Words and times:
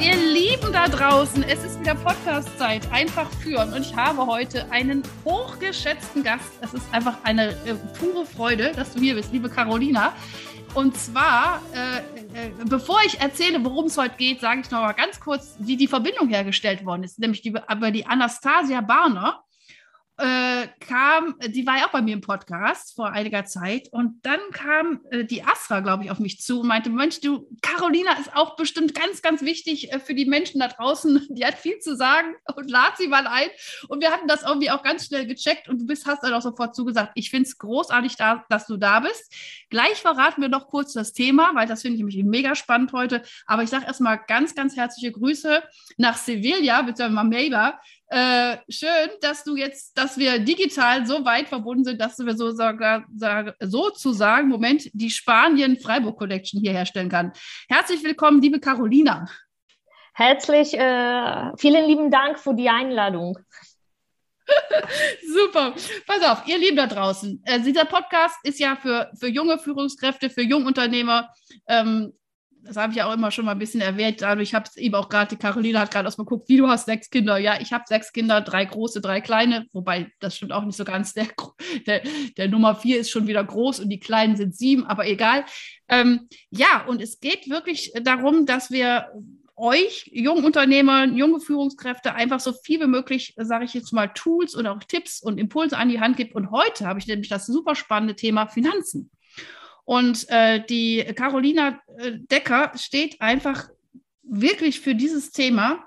Ihr 0.00 0.16
Lieben 0.16 0.72
da 0.72 0.86
draußen, 0.86 1.42
es 1.42 1.64
ist 1.64 1.80
wieder 1.80 1.94
Podcast-Zeit, 1.94 2.90
einfach 2.92 3.28
führen. 3.42 3.72
Und 3.72 3.82
ich 3.82 3.96
habe 3.96 4.26
heute 4.26 4.70
einen 4.70 5.02
hochgeschätzten 5.24 6.22
Gast. 6.22 6.52
Es 6.60 6.72
ist 6.72 6.84
einfach 6.92 7.16
eine 7.24 7.48
äh, 7.48 7.74
pure 7.98 8.24
Freude, 8.24 8.72
dass 8.72 8.94
du 8.94 9.00
hier 9.00 9.16
bist, 9.16 9.32
liebe 9.32 9.48
Carolina. 9.48 10.12
Und 10.74 10.96
zwar, 10.96 11.62
äh, 11.74 12.46
äh, 12.46 12.50
bevor 12.66 12.98
ich 13.06 13.20
erzähle, 13.20 13.64
worum 13.64 13.86
es 13.86 13.98
heute 13.98 14.14
geht, 14.16 14.40
sage 14.40 14.60
ich 14.60 14.70
noch 14.70 14.82
mal 14.82 14.92
ganz 14.92 15.18
kurz, 15.18 15.56
wie 15.58 15.76
die 15.76 15.88
Verbindung 15.88 16.28
hergestellt 16.28 16.84
worden 16.84 17.02
ist, 17.02 17.18
nämlich 17.18 17.42
die, 17.42 17.50
über 17.50 17.90
die 17.90 18.06
Anastasia 18.06 18.80
Barner 18.80 19.42
äh, 20.18 20.66
kam, 20.80 21.36
die 21.46 21.64
war 21.64 21.78
ja 21.78 21.86
auch 21.86 21.92
bei 21.92 22.02
mir 22.02 22.14
im 22.14 22.20
Podcast 22.20 22.96
vor 22.96 23.12
einiger 23.12 23.44
Zeit 23.44 23.88
und 23.92 24.26
dann 24.26 24.40
kam 24.52 25.00
äh, 25.10 25.24
die 25.24 25.44
Astra, 25.44 25.78
glaube 25.78 26.04
ich, 26.04 26.10
auf 26.10 26.18
mich 26.18 26.40
zu 26.40 26.60
und 26.60 26.66
meinte, 26.66 26.90
Mensch, 26.90 27.20
du, 27.20 27.48
Carolina 27.62 28.18
ist 28.18 28.34
auch 28.34 28.56
bestimmt 28.56 28.94
ganz, 28.94 29.22
ganz 29.22 29.42
wichtig 29.42 29.92
äh, 29.92 30.00
für 30.00 30.14
die 30.14 30.26
Menschen 30.26 30.60
da 30.60 30.68
draußen. 30.68 31.28
Die 31.30 31.44
hat 31.46 31.54
viel 31.54 31.78
zu 31.78 31.94
sagen 31.94 32.34
und 32.56 32.68
lad 32.70 32.96
sie 32.96 33.06
mal 33.06 33.26
ein. 33.26 33.48
Und 33.88 34.02
wir 34.02 34.10
hatten 34.10 34.26
das 34.26 34.42
irgendwie 34.42 34.70
auch 34.70 34.82
ganz 34.82 35.06
schnell 35.06 35.26
gecheckt 35.26 35.68
und 35.68 35.82
du 35.82 35.86
bist, 35.86 36.06
hast 36.06 36.22
dann 36.24 36.34
auch 36.34 36.42
sofort 36.42 36.74
zugesagt. 36.74 37.12
Ich 37.14 37.30
finde 37.30 37.48
es 37.48 37.58
großartig, 37.58 38.16
da, 38.16 38.44
dass 38.48 38.66
du 38.66 38.76
da 38.76 39.00
bist. 39.00 39.32
Gleich 39.70 40.00
verraten 40.00 40.42
wir 40.42 40.48
noch 40.48 40.66
kurz 40.66 40.94
das 40.94 41.12
Thema, 41.12 41.52
weil 41.54 41.68
das 41.68 41.82
finde 41.82 41.94
ich 41.94 42.00
nämlich 42.00 42.24
mega 42.24 42.54
spannend 42.54 42.92
heute. 42.92 43.22
Aber 43.46 43.62
ich 43.62 43.70
sage 43.70 43.86
erstmal 43.86 44.18
ganz, 44.26 44.54
ganz 44.54 44.76
herzliche 44.76 45.12
Grüße 45.12 45.62
nach 45.96 46.16
Sevilla, 46.16 46.82
beziehungsweise 46.82 47.14
Mameiba. 47.14 47.78
Äh, 48.10 48.56
schön, 48.70 49.10
dass 49.20 49.44
du 49.44 49.56
jetzt, 49.56 49.96
dass 49.98 50.16
wir 50.16 50.38
digital 50.38 51.06
so 51.06 51.24
weit 51.26 51.48
verbunden 51.48 51.84
sind, 51.84 52.00
dass 52.00 52.18
wir 52.18 52.34
so 52.36 52.52
sogar, 52.52 53.04
sozusagen, 53.60 54.48
Moment, 54.48 54.88
die 54.94 55.10
Spanien-Freiburg-Collection 55.10 56.60
hier 56.60 56.72
herstellen 56.72 57.10
kann. 57.10 57.32
Herzlich 57.68 58.02
willkommen, 58.02 58.40
liebe 58.40 58.60
Carolina. 58.60 59.28
Herzlich, 60.14 60.72
äh, 60.72 61.52
vielen 61.58 61.86
lieben 61.86 62.10
Dank 62.10 62.38
für 62.38 62.54
die 62.54 62.70
Einladung. 62.70 63.38
Super. 65.22 65.74
Pass 66.06 66.22
auf, 66.22 66.48
ihr 66.48 66.58
Lieben 66.58 66.76
da 66.76 66.86
draußen. 66.86 67.42
Äh, 67.44 67.60
dieser 67.60 67.84
Podcast 67.84 68.36
ist 68.42 68.58
ja 68.58 68.76
für, 68.76 69.10
für 69.18 69.28
junge 69.28 69.58
Führungskräfte, 69.58 70.30
für 70.30 70.42
Jungunternehmer. 70.42 71.28
Ähm, 71.68 72.14
das 72.62 72.76
habe 72.76 72.92
ich 72.92 72.98
ja 72.98 73.06
auch 73.06 73.14
immer 73.14 73.30
schon 73.30 73.44
mal 73.44 73.52
ein 73.52 73.58
bisschen 73.58 73.80
erwähnt. 73.80 74.22
Dadurch 74.22 74.54
habe 74.54 74.68
ich 74.74 74.82
eben 74.82 74.94
auch 74.94 75.08
gerade, 75.08 75.34
die 75.34 75.40
Caroline 75.40 75.80
hat 75.80 75.90
gerade 75.90 76.06
erstmal 76.06 76.26
geguckt, 76.26 76.48
wie 76.48 76.56
du 76.56 76.68
hast 76.68 76.86
sechs 76.86 77.10
Kinder. 77.10 77.38
Ja, 77.38 77.60
ich 77.60 77.72
habe 77.72 77.84
sechs 77.86 78.12
Kinder, 78.12 78.40
drei 78.40 78.64
große, 78.64 79.00
drei 79.00 79.20
kleine, 79.20 79.66
wobei 79.72 80.10
das 80.20 80.36
stimmt 80.36 80.52
auch 80.52 80.64
nicht 80.64 80.76
so 80.76 80.84
ganz. 80.84 81.14
Der, 81.14 81.28
der, 81.86 82.02
der 82.36 82.48
Nummer 82.48 82.74
vier 82.74 82.98
ist 82.98 83.10
schon 83.10 83.26
wieder 83.26 83.42
groß 83.42 83.80
und 83.80 83.88
die 83.88 84.00
kleinen 84.00 84.36
sind 84.36 84.56
sieben, 84.56 84.86
aber 84.86 85.06
egal. 85.06 85.44
Ähm, 85.88 86.28
ja, 86.50 86.84
und 86.86 87.00
es 87.00 87.20
geht 87.20 87.48
wirklich 87.48 87.92
darum, 88.02 88.46
dass 88.46 88.70
wir 88.70 89.08
euch, 89.58 90.08
jungen 90.12 90.44
Unternehmer, 90.44 91.04
junge 91.06 91.40
Führungskräfte, 91.40 92.14
einfach 92.14 92.40
so 92.40 92.52
viel 92.52 92.80
wie 92.80 92.86
möglich, 92.86 93.34
sage 93.36 93.64
ich 93.64 93.74
jetzt 93.74 93.92
mal, 93.92 94.06
Tools 94.08 94.54
und 94.54 94.66
auch 94.66 94.78
Tipps 94.84 95.20
und 95.20 95.38
Impulse 95.38 95.76
an 95.76 95.88
die 95.88 96.00
Hand 96.00 96.16
gibt. 96.16 96.34
Und 96.34 96.50
heute 96.50 96.86
habe 96.86 97.00
ich 97.00 97.06
nämlich 97.06 97.28
das 97.28 97.46
super 97.46 97.74
spannende 97.74 98.14
Thema 98.14 98.46
Finanzen. 98.46 99.10
Und 99.88 100.28
äh, 100.28 100.62
die 100.66 101.02
Carolina 101.16 101.80
äh, 101.96 102.18
Decker 102.30 102.72
steht 102.76 103.22
einfach 103.22 103.70
wirklich 104.22 104.80
für 104.80 104.94
dieses 104.94 105.30
Thema 105.30 105.82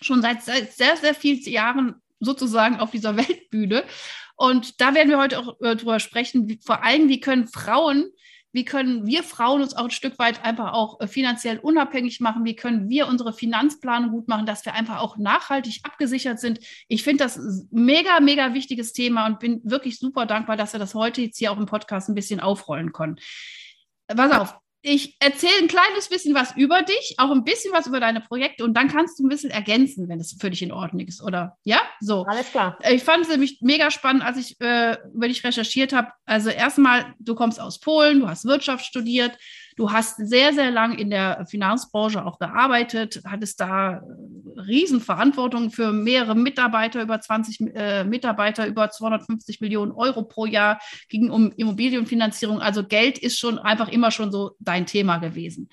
schon 0.00 0.22
seit, 0.22 0.44
sehr, 0.44 0.96
sehr 0.96 1.16
vielen 1.16 1.42
Jahren 1.42 1.96
sozusagen 2.20 2.76
auf 2.76 2.92
dieser 2.92 3.16
Weltbühne. 3.16 3.82
Und 4.36 4.80
da 4.80 4.94
werden 4.94 5.08
wir 5.08 5.18
heute 5.18 5.40
auch 5.40 5.60
äh, 5.62 5.74
drüber 5.74 5.98
sprechen, 5.98 6.46
wie, 6.46 6.60
vor 6.64 6.84
allem, 6.84 7.08
wie 7.08 7.18
können 7.18 7.48
Frauen 7.48 8.12
wie 8.52 8.64
können 8.64 9.06
wir 9.06 9.22
Frauen 9.22 9.62
uns 9.62 9.76
auch 9.76 9.84
ein 9.84 9.90
Stück 9.90 10.18
weit 10.18 10.44
einfach 10.44 10.72
auch 10.72 11.00
äh, 11.00 11.06
finanziell 11.06 11.58
unabhängig 11.58 12.20
machen? 12.20 12.44
Wie 12.44 12.56
können 12.56 12.88
wir 12.88 13.06
unsere 13.06 13.32
Finanzplanung 13.32 14.10
gut 14.10 14.28
machen, 14.28 14.46
dass 14.46 14.64
wir 14.64 14.74
einfach 14.74 15.00
auch 15.00 15.16
nachhaltig 15.16 15.80
abgesichert 15.84 16.40
sind? 16.40 16.60
Ich 16.88 17.02
finde 17.02 17.24
das 17.24 17.38
mega, 17.70 18.20
mega 18.20 18.52
wichtiges 18.54 18.92
Thema 18.92 19.26
und 19.26 19.38
bin 19.38 19.60
wirklich 19.64 19.98
super 19.98 20.26
dankbar, 20.26 20.56
dass 20.56 20.72
wir 20.72 20.80
das 20.80 20.94
heute 20.94 21.22
jetzt 21.22 21.38
hier 21.38 21.52
auch 21.52 21.58
im 21.58 21.66
Podcast 21.66 22.08
ein 22.08 22.14
bisschen 22.14 22.40
aufrollen 22.40 22.92
können. 22.92 23.16
Pass 24.08 24.32
auf, 24.32 24.58
ich 24.82 25.16
erzähle 25.20 25.52
ein 25.60 25.68
kleines 25.68 26.08
bisschen 26.08 26.34
was 26.34 26.56
über 26.56 26.82
dich, 26.82 27.14
auch 27.18 27.30
ein 27.30 27.44
bisschen 27.44 27.72
was 27.72 27.86
über 27.86 28.00
deine 28.00 28.20
Projekte 28.20 28.64
und 28.64 28.74
dann 28.74 28.88
kannst 28.88 29.18
du 29.18 29.24
ein 29.24 29.28
bisschen 29.28 29.50
ergänzen, 29.50 30.08
wenn 30.08 30.20
es 30.20 30.36
für 30.38 30.50
dich 30.50 30.62
in 30.62 30.72
Ordnung 30.72 31.06
ist, 31.06 31.22
oder? 31.22 31.58
Ja, 31.64 31.80
so. 32.00 32.24
Alles 32.24 32.50
klar. 32.50 32.78
Ich 32.88 33.04
fand 33.04 33.22
es 33.22 33.28
nämlich 33.28 33.58
mega 33.60 33.90
spannend, 33.90 34.24
als 34.24 34.38
ich 34.38 34.60
äh, 34.60 34.96
über 35.14 35.28
dich 35.28 35.44
recherchiert 35.44 35.92
habe. 35.92 36.12
Also 36.24 36.50
erstmal, 36.50 37.14
du 37.18 37.34
kommst 37.34 37.60
aus 37.60 37.80
Polen, 37.80 38.20
du 38.20 38.28
hast 38.28 38.46
Wirtschaft 38.46 38.86
studiert, 38.86 39.36
Du 39.76 39.92
hast 39.92 40.16
sehr, 40.16 40.52
sehr 40.52 40.70
lang 40.70 40.98
in 40.98 41.10
der 41.10 41.46
Finanzbranche 41.46 42.24
auch 42.24 42.38
gearbeitet, 42.38 43.22
hattest 43.24 43.60
da 43.60 43.94
äh, 43.94 44.60
Riesenverantwortung 44.60 45.70
für 45.70 45.92
mehrere 45.92 46.34
Mitarbeiter, 46.34 47.02
über 47.02 47.20
20 47.20 47.74
äh, 47.74 48.04
Mitarbeiter, 48.04 48.66
über 48.66 48.90
250 48.90 49.60
Millionen 49.60 49.92
Euro 49.92 50.24
pro 50.24 50.46
Jahr, 50.46 50.80
ging 51.08 51.30
um 51.30 51.52
Immobilienfinanzierung. 51.52 52.60
Also 52.60 52.84
Geld 52.84 53.18
ist 53.18 53.38
schon 53.38 53.58
einfach 53.58 53.88
immer 53.88 54.10
schon 54.10 54.32
so 54.32 54.56
dein 54.58 54.86
Thema 54.86 55.18
gewesen. 55.18 55.68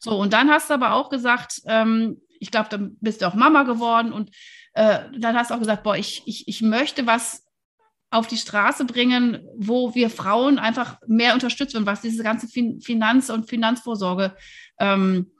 So, 0.00 0.18
und 0.18 0.32
dann 0.32 0.50
hast 0.50 0.70
du 0.70 0.74
aber 0.74 0.94
auch 0.94 1.10
gesagt, 1.10 1.62
ähm, 1.66 2.20
ich 2.40 2.50
glaube, 2.50 2.68
dann 2.70 2.96
bist 3.00 3.22
du 3.22 3.28
auch 3.28 3.34
Mama 3.34 3.62
geworden 3.62 4.12
und 4.12 4.30
äh, 4.74 5.00
dann 5.16 5.36
hast 5.36 5.50
du 5.50 5.54
auch 5.54 5.60
gesagt, 5.60 5.82
boah, 5.84 5.96
ich, 5.96 6.22
ich, 6.26 6.48
ich 6.48 6.62
möchte 6.62 7.06
was 7.06 7.41
auf 8.12 8.26
die 8.26 8.36
Straße 8.36 8.84
bringen, 8.84 9.40
wo 9.56 9.94
wir 9.94 10.10
Frauen 10.10 10.58
einfach 10.58 10.98
mehr 11.06 11.34
unterstützen, 11.34 11.86
was 11.86 12.02
diese 12.02 12.22
ganze 12.22 12.46
Finanz- 12.46 13.30
und 13.30 13.48
Finanzvorsorge 13.48 14.36
ähm, 14.78 15.32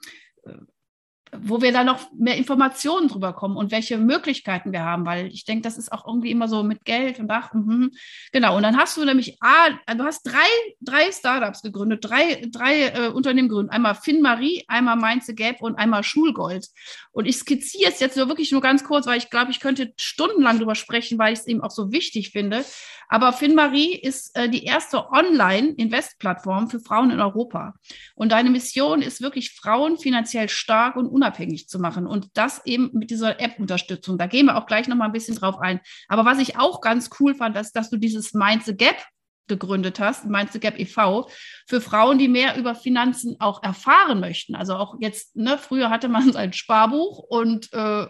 wo 1.34 1.62
wir 1.62 1.72
da 1.72 1.82
noch 1.82 2.12
mehr 2.12 2.36
Informationen 2.36 3.08
drüber 3.08 3.32
kommen 3.32 3.56
und 3.56 3.70
welche 3.70 3.96
Möglichkeiten 3.96 4.70
wir 4.70 4.84
haben, 4.84 5.06
weil 5.06 5.28
ich 5.28 5.46
denke, 5.46 5.62
das 5.62 5.78
ist 5.78 5.90
auch 5.90 6.06
irgendwie 6.06 6.30
immer 6.30 6.46
so 6.46 6.62
mit 6.62 6.84
Geld 6.84 7.18
und 7.18 7.30
ach, 7.30 7.54
mh. 7.54 7.88
genau. 8.32 8.56
Und 8.56 8.62
dann 8.62 8.76
hast 8.76 8.98
du 8.98 9.04
nämlich, 9.04 9.38
ah, 9.40 9.70
du 9.94 10.04
hast 10.04 10.24
drei, 10.24 10.46
drei 10.80 11.10
Startups 11.10 11.62
gegründet, 11.62 12.04
drei, 12.04 12.42
drei 12.50 12.88
äh, 12.88 13.08
Unternehmen 13.08 13.48
gegründet. 13.48 13.72
Einmal 13.72 13.94
FinMarie, 13.94 14.64
einmal 14.68 14.96
Mainz 14.96 15.26
Gap 15.34 15.62
und 15.62 15.76
einmal 15.76 16.04
Schulgold. 16.04 16.66
Und 17.12 17.24
ich 17.24 17.38
skizziere 17.38 17.90
es 17.90 18.00
jetzt 18.00 18.16
nur 18.16 18.28
wirklich 18.28 18.52
nur 18.52 18.60
ganz 18.60 18.84
kurz, 18.84 19.06
weil 19.06 19.18
ich 19.18 19.30
glaube, 19.30 19.52
ich 19.52 19.60
könnte 19.60 19.94
stundenlang 19.96 20.58
drüber 20.58 20.74
sprechen, 20.74 21.18
weil 21.18 21.32
ich 21.32 21.40
es 21.40 21.46
eben 21.46 21.62
auch 21.62 21.70
so 21.70 21.92
wichtig 21.92 22.30
finde. 22.30 22.64
Aber 23.08 23.34
FinMarie 23.34 23.94
ist 23.94 24.34
äh, 24.36 24.48
die 24.48 24.64
erste 24.64 25.10
Online-Invest-Plattform 25.10 26.70
für 26.70 26.80
Frauen 26.80 27.10
in 27.10 27.20
Europa. 27.20 27.74
Und 28.14 28.32
deine 28.32 28.48
Mission 28.48 29.02
ist 29.02 29.20
wirklich, 29.20 29.52
Frauen 29.52 29.98
finanziell 29.98 30.48
stark 30.48 30.96
und 30.96 31.08
unabhängig 31.22 31.68
zu 31.68 31.78
machen. 31.78 32.06
Und 32.06 32.28
das 32.34 32.64
eben 32.66 32.90
mit 32.92 33.10
dieser 33.10 33.40
App-Unterstützung. 33.40 34.18
Da 34.18 34.26
gehen 34.26 34.46
wir 34.46 34.56
auch 34.56 34.66
gleich 34.66 34.88
nochmal 34.88 35.08
ein 35.08 35.12
bisschen 35.12 35.36
drauf 35.36 35.58
ein. 35.60 35.80
Aber 36.08 36.24
was 36.24 36.38
ich 36.38 36.58
auch 36.58 36.80
ganz 36.80 37.10
cool 37.20 37.34
fand, 37.34 37.56
ist, 37.56 37.76
dass 37.76 37.90
du 37.90 37.96
dieses 37.96 38.34
Mind 38.34 38.64
the 38.64 38.76
Gap 38.76 38.96
gegründet 39.46 40.00
hast, 40.00 40.24
Mind 40.24 40.52
the 40.52 40.60
Gap 40.60 40.78
e.V., 40.78 41.28
für 41.66 41.80
Frauen, 41.80 42.18
die 42.18 42.28
mehr 42.28 42.56
über 42.56 42.74
Finanzen 42.74 43.36
auch 43.38 43.62
erfahren 43.62 44.20
möchten. 44.20 44.54
Also 44.54 44.74
auch 44.74 44.96
jetzt, 45.00 45.36
ne, 45.36 45.58
früher 45.58 45.90
hatte 45.90 46.08
man 46.08 46.32
sein 46.32 46.52
Sparbuch 46.52 47.18
und 47.18 47.72
äh, 47.72 48.06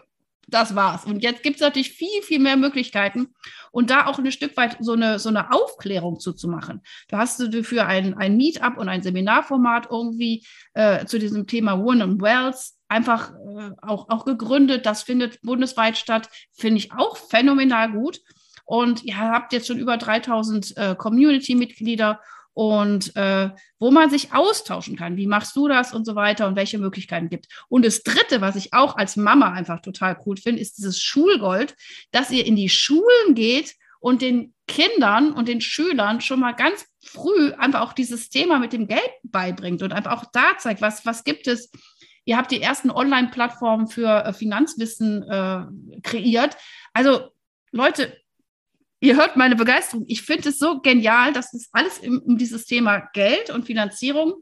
das 0.48 0.74
war's. 0.74 1.04
Und 1.04 1.22
jetzt 1.22 1.42
gibt 1.42 1.56
es 1.56 1.62
natürlich 1.62 1.92
viel, 1.92 2.22
viel 2.22 2.38
mehr 2.38 2.56
Möglichkeiten 2.56 3.28
und 3.70 3.90
da 3.90 4.06
auch 4.06 4.18
ein 4.18 4.32
Stück 4.32 4.56
weit 4.56 4.76
so 4.80 4.92
eine, 4.92 5.18
so 5.18 5.28
eine 5.28 5.52
Aufklärung 5.52 6.20
zuzumachen. 6.20 6.82
Da 7.08 7.18
hast 7.18 7.40
du 7.40 7.48
dafür 7.48 7.86
ein, 7.86 8.14
ein 8.14 8.36
Meetup 8.36 8.76
und 8.76 8.88
ein 8.88 9.02
Seminarformat 9.02 9.88
irgendwie 9.90 10.46
äh, 10.74 11.06
zu 11.06 11.18
diesem 11.18 11.46
Thema 11.46 11.74
One 11.74 12.04
and 12.04 12.22
Wealth 12.22 12.72
einfach 12.92 13.32
äh, 13.32 13.70
auch, 13.80 14.08
auch 14.08 14.24
gegründet. 14.24 14.86
Das 14.86 15.02
findet 15.02 15.40
bundesweit 15.42 15.96
statt. 15.96 16.28
Finde 16.52 16.78
ich 16.78 16.92
auch 16.92 17.16
phänomenal 17.16 17.90
gut. 17.90 18.20
Und 18.64 19.02
ihr 19.02 19.18
habt 19.18 19.52
jetzt 19.52 19.66
schon 19.66 19.78
über 19.78 19.96
3000 19.96 20.76
äh, 20.76 20.94
Community-Mitglieder 20.94 22.20
und 22.54 23.16
äh, 23.16 23.50
wo 23.78 23.90
man 23.90 24.10
sich 24.10 24.34
austauschen 24.34 24.96
kann. 24.96 25.16
Wie 25.16 25.26
machst 25.26 25.56
du 25.56 25.68
das 25.68 25.94
und 25.94 26.04
so 26.04 26.14
weiter 26.14 26.46
und 26.46 26.56
welche 26.56 26.78
Möglichkeiten 26.78 27.30
gibt. 27.30 27.46
Und 27.68 27.84
das 27.84 28.02
Dritte, 28.02 28.40
was 28.40 28.56
ich 28.56 28.74
auch 28.74 28.96
als 28.96 29.16
Mama 29.16 29.52
einfach 29.52 29.80
total 29.80 30.18
cool 30.26 30.36
finde, 30.36 30.60
ist 30.60 30.76
dieses 30.78 31.00
Schulgold, 31.00 31.74
dass 32.10 32.30
ihr 32.30 32.46
in 32.46 32.56
die 32.56 32.68
Schulen 32.68 33.34
geht 33.34 33.74
und 34.00 34.20
den 34.20 34.52
Kindern 34.68 35.32
und 35.32 35.48
den 35.48 35.60
Schülern 35.60 36.20
schon 36.20 36.40
mal 36.40 36.52
ganz 36.52 36.86
früh 37.00 37.52
einfach 37.52 37.80
auch 37.80 37.92
dieses 37.92 38.28
Thema 38.28 38.58
mit 38.58 38.72
dem 38.72 38.86
Geld 38.86 39.10
beibringt 39.22 39.82
und 39.82 39.92
einfach 39.92 40.12
auch 40.12 40.24
da 40.32 40.58
zeigt, 40.58 40.82
was, 40.82 41.06
was 41.06 41.24
gibt 41.24 41.46
es 41.46 41.70
Ihr 42.24 42.36
habt 42.36 42.50
die 42.50 42.62
ersten 42.62 42.90
Online-Plattformen 42.90 43.88
für 43.88 44.24
äh, 44.24 44.32
Finanzwissen 44.32 45.22
äh, 45.22 45.64
kreiert. 46.02 46.56
Also 46.92 47.30
Leute, 47.72 48.16
ihr 49.00 49.16
hört 49.16 49.36
meine 49.36 49.56
Begeisterung. 49.56 50.04
Ich 50.06 50.22
finde 50.22 50.50
es 50.50 50.58
so 50.58 50.80
genial, 50.80 51.32
dass 51.32 51.52
es 51.52 51.68
alles 51.72 51.98
um 51.98 52.38
dieses 52.38 52.66
Thema 52.66 52.98
Geld 53.12 53.50
und 53.50 53.66
Finanzierung 53.66 54.34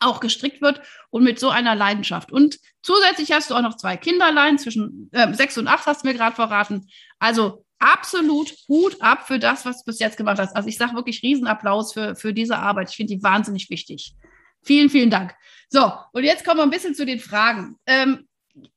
auch 0.00 0.20
gestrickt 0.20 0.60
wird 0.60 0.80
und 1.10 1.24
mit 1.24 1.40
so 1.40 1.48
einer 1.48 1.74
Leidenschaft. 1.74 2.30
Und 2.30 2.58
zusätzlich 2.82 3.32
hast 3.32 3.50
du 3.50 3.54
auch 3.54 3.62
noch 3.62 3.76
zwei 3.76 3.96
Kinderlein 3.96 4.58
zwischen 4.58 5.08
äh, 5.12 5.32
sechs 5.34 5.58
und 5.58 5.66
acht, 5.66 5.86
hast 5.86 6.04
du 6.04 6.08
mir 6.08 6.14
gerade 6.14 6.36
verraten. 6.36 6.88
Also 7.18 7.64
absolut 7.78 8.54
Hut 8.68 9.00
ab 9.00 9.26
für 9.26 9.38
das, 9.38 9.64
was 9.64 9.78
du 9.78 9.84
bis 9.86 9.98
jetzt 9.98 10.16
gemacht 10.16 10.38
hast. 10.38 10.54
Also 10.54 10.68
ich 10.68 10.76
sage 10.76 10.94
wirklich 10.94 11.22
Riesenapplaus 11.22 11.92
für, 11.92 12.14
für 12.14 12.32
diese 12.32 12.58
Arbeit. 12.58 12.90
Ich 12.90 12.96
finde 12.96 13.14
die 13.14 13.22
wahnsinnig 13.22 13.70
wichtig. 13.70 14.14
Vielen, 14.62 14.90
vielen 14.90 15.10
Dank. 15.10 15.34
So, 15.68 15.92
und 16.12 16.24
jetzt 16.24 16.44
kommen 16.44 16.58
wir 16.58 16.64
ein 16.64 16.70
bisschen 16.70 16.94
zu 16.94 17.04
den 17.04 17.20
Fragen. 17.20 17.76
Ähm, 17.86 18.26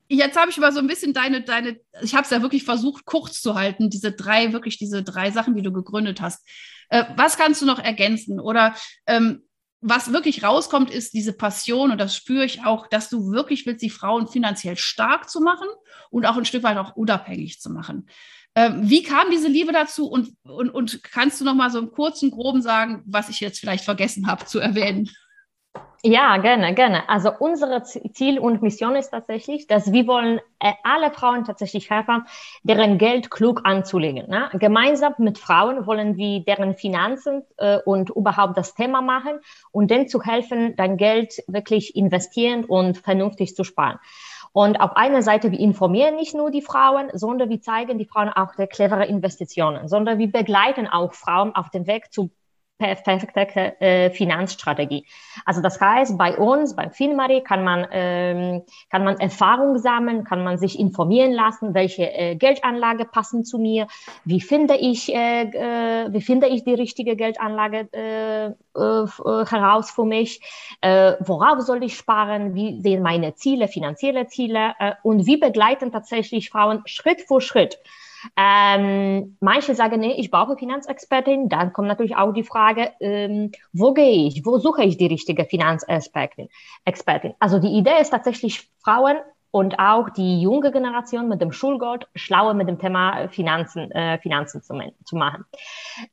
jetzt 0.10 0.38
habe 0.38 0.51
ich 0.51 0.57
mal 0.57 0.74
so 0.74 0.80
ein 0.80 0.88
bisschen 0.88 1.13
deine, 1.13 1.42
deine, 1.42 1.80
ich 2.01 2.13
habe 2.13 2.24
es 2.24 2.30
ja 2.30 2.42
wirklich 2.42 2.63
versucht, 2.63 3.06
kurz 3.06 3.42
zu 3.42 3.56
halten, 3.56 3.89
diese 3.89 4.12
drei, 4.12 4.54
wirklich 4.54 4.78
diese 4.78 5.04
drei 5.04 5.31
Sachen, 5.31 5.56
die 5.56 5.62
du 5.62 5.72
gegründet 5.72 6.22
hast. 6.22 6.45
Äh, 6.89 7.06
was 7.16 7.38
kannst 7.38 7.62
du 7.62 7.66
noch 7.66 7.80
ergänzen? 7.80 8.39
Oder 8.39 8.75
ähm, 9.07 9.44
was 9.80 10.13
wirklich 10.13 10.44
rauskommt, 10.44 10.92
ist 10.92 11.13
diese 11.13 11.33
Passion, 11.33 11.92
und 11.92 12.00
das 12.00 12.16
spüre 12.16 12.45
ich 12.45 12.63
auch, 12.66 12.88
dass 12.88 13.10
du 13.10 13.31
wirklich 13.31 13.66
willst, 13.66 13.81
die 13.81 13.89
Frauen 13.89 14.28
finanziell 14.28 14.78
stark 14.78 15.30
zu 15.30 15.42
machen 15.42 15.68
und 16.12 16.25
auch 16.25 16.38
ein 16.38 16.45
Stück 16.45 16.63
weit 16.63 16.78
auch 16.78 16.95
unabhängig 16.95 17.60
zu 17.60 17.72
machen. 17.72 18.07
Ähm, 18.54 18.89
wie 18.89 19.01
kam 19.01 19.31
diese 19.31 19.48
Liebe 19.48 19.72
dazu 19.72 20.07
und, 20.07 20.33
und, 20.44 20.69
und 20.69 21.04
kannst 21.04 21.39
du 21.39 21.45
noch 21.45 21.56
mal 21.56 21.72
so 21.72 21.80
im 21.80 21.89
kurzen, 21.89 22.31
groben 22.31 22.62
sagen, 22.62 23.01
was 23.06 23.30
ich 23.30 23.39
jetzt 23.39 23.60
vielleicht 23.60 23.86
vergessen 23.86 24.28
habe 24.28 24.45
zu 24.45 24.60
erwähnen? 24.60 25.10
Ja, 26.03 26.38
gerne, 26.38 26.74
gerne. 26.74 27.07
Also 27.09 27.30
unsere 27.38 27.83
Ziel 27.83 28.39
und 28.39 28.63
Mission 28.63 28.95
ist 28.95 29.12
tatsächlich, 29.12 29.68
dass 29.68 29.92
wir 29.92 30.07
wollen 30.07 30.39
äh, 30.59 30.74
alle 30.81 31.12
Frauen 31.12 31.44
tatsächlich 31.44 31.92
helfen, 31.92 32.25
deren 32.63 32.98
Geld 32.98 33.30
klug 33.30 33.62
anzulegen. 33.65 34.27
Ne? 34.27 34.50
Gemeinsam 34.53 35.13
mit 35.19 35.38
Frauen 35.38 35.86
wollen 35.86 36.18
wir 36.18 36.44
deren 36.44 36.74
Finanzen 36.74 37.44
äh, 37.57 37.77
und 37.86 38.09
überhaupt 38.09 38.57
das 38.57 38.74
Thema 38.74 39.03
machen 39.03 39.42
und 39.71 39.92
denen 39.92 40.07
zu 40.07 40.24
helfen, 40.24 40.75
dein 40.75 40.98
Geld 40.98 41.44
wirklich 41.45 41.95
investieren 41.95 42.65
und 42.65 42.97
vernünftig 42.97 43.56
zu 43.56 43.63
sparen. 43.63 44.00
Und 44.54 44.81
auf 44.81 44.95
einer 44.95 45.21
Seite, 45.21 45.51
wir 45.51 45.59
informieren 45.59 46.15
nicht 46.15 46.33
nur 46.33 46.50
die 46.50 46.63
Frauen, 46.63 47.09
sondern 47.13 47.50
wir 47.50 47.62
zeigen 47.62 48.00
die 48.00 48.06
Frauen 48.06 48.30
auch 48.30 48.56
der 48.56 48.68
clevere 48.68 49.06
Investitionen, 49.06 49.88
sondern 49.88 50.18
wir 50.18 50.31
begleiten 50.31 50.88
auch 50.88 51.13
Frauen 51.13 51.56
auf 51.56 51.69
dem 51.69 51.86
Weg 51.86 52.12
zu 52.12 52.31
perfekte 52.81 53.80
äh, 53.80 54.10
Finanzstrategie. 54.10 55.06
Also 55.45 55.62
das 55.62 55.80
heißt, 55.80 56.18
bei 56.18 56.36
uns, 56.38 56.75
beim 56.75 56.92
Filmari, 56.92 57.42
kann 57.42 57.63
man, 57.63 57.88
ähm, 57.92 58.63
kann 58.89 59.04
man 59.04 59.19
Erfahrung 59.19 59.78
sammeln, 59.78 60.24
kann 60.24 60.44
man 60.44 60.57
sich 60.57 60.80
informieren 60.80 61.31
lassen, 61.31 61.74
welche 61.74 62.12
äh, 62.12 62.36
Geldanlage 62.36 63.06
passen 63.06 63.44
zu 63.44 63.60
mir, 63.60 63.88
wie 64.25 64.42
finde 64.42 64.75
ich, 64.75 65.13
äh, 65.13 65.44
äh, 65.44 66.12
wie 66.12 66.22
finde 66.22 66.48
ich 66.48 66.63
die 66.63 66.74
richtige 66.74 67.16
Geldanlage 67.16 67.88
äh, 67.94 68.48
äh, 68.48 69.45
heraus 69.45 69.92
für 69.92 70.06
mich, 70.06 70.42
äh, 70.81 71.13
worauf 71.19 71.62
soll 71.62 71.83
ich 71.83 71.95
sparen, 71.95 72.56
wie 72.56 72.81
sehen 72.81 73.04
meine 73.04 73.36
Ziele, 73.36 73.68
finanzielle 73.68 74.28
Ziele 74.28 74.74
äh, 74.80 74.94
und 75.04 75.28
wie 75.28 75.38
begleiten 75.38 75.92
tatsächlich 75.92 76.50
Frauen 76.50 76.81
Schritt 76.86 77.22
für 77.22 77.42
Schritt 77.42 77.78
ähm, 78.38 79.38
manche 79.39 79.75
sagen, 79.75 80.00
nee, 80.00 80.13
ich 80.13 80.31
brauche 80.31 80.57
Finanzexpertin. 80.57 81.50
Dann 81.50 81.73
kommt 81.73 81.88
natürlich 81.88 82.15
auch 82.15 82.33
die 82.33 82.44
Frage, 82.44 82.91
ähm, 83.00 83.51
wo 83.73 83.94
gehe 83.94 84.27
ich? 84.27 84.45
Wo 84.45 84.57
suche 84.57 84.83
ich 84.83 84.97
die 84.97 85.07
richtige 85.07 85.45
Finanzexpertin? 85.45 86.50
Expertin? 86.85 87.33
Also 87.39 87.59
die 87.59 87.75
Idee 87.77 88.00
ist 88.01 88.12
tatsächlich, 88.12 88.69
Frauen 88.83 89.18
und 89.51 89.80
auch 89.80 90.09
die 90.09 90.42
junge 90.42 90.71
Generation 90.71 91.27
mit 91.27 91.42
dem 91.42 91.51
Schulgott 91.51 92.07
schlauer 92.15 92.53
mit 92.53 92.69
dem 92.69 92.80
Thema 92.80 93.27
Finanzen, 93.27 93.92
äh, 93.92 94.18
Finanzen 94.18 94.63
zu, 94.63 94.74
zu 95.03 95.15
machen. 95.18 95.45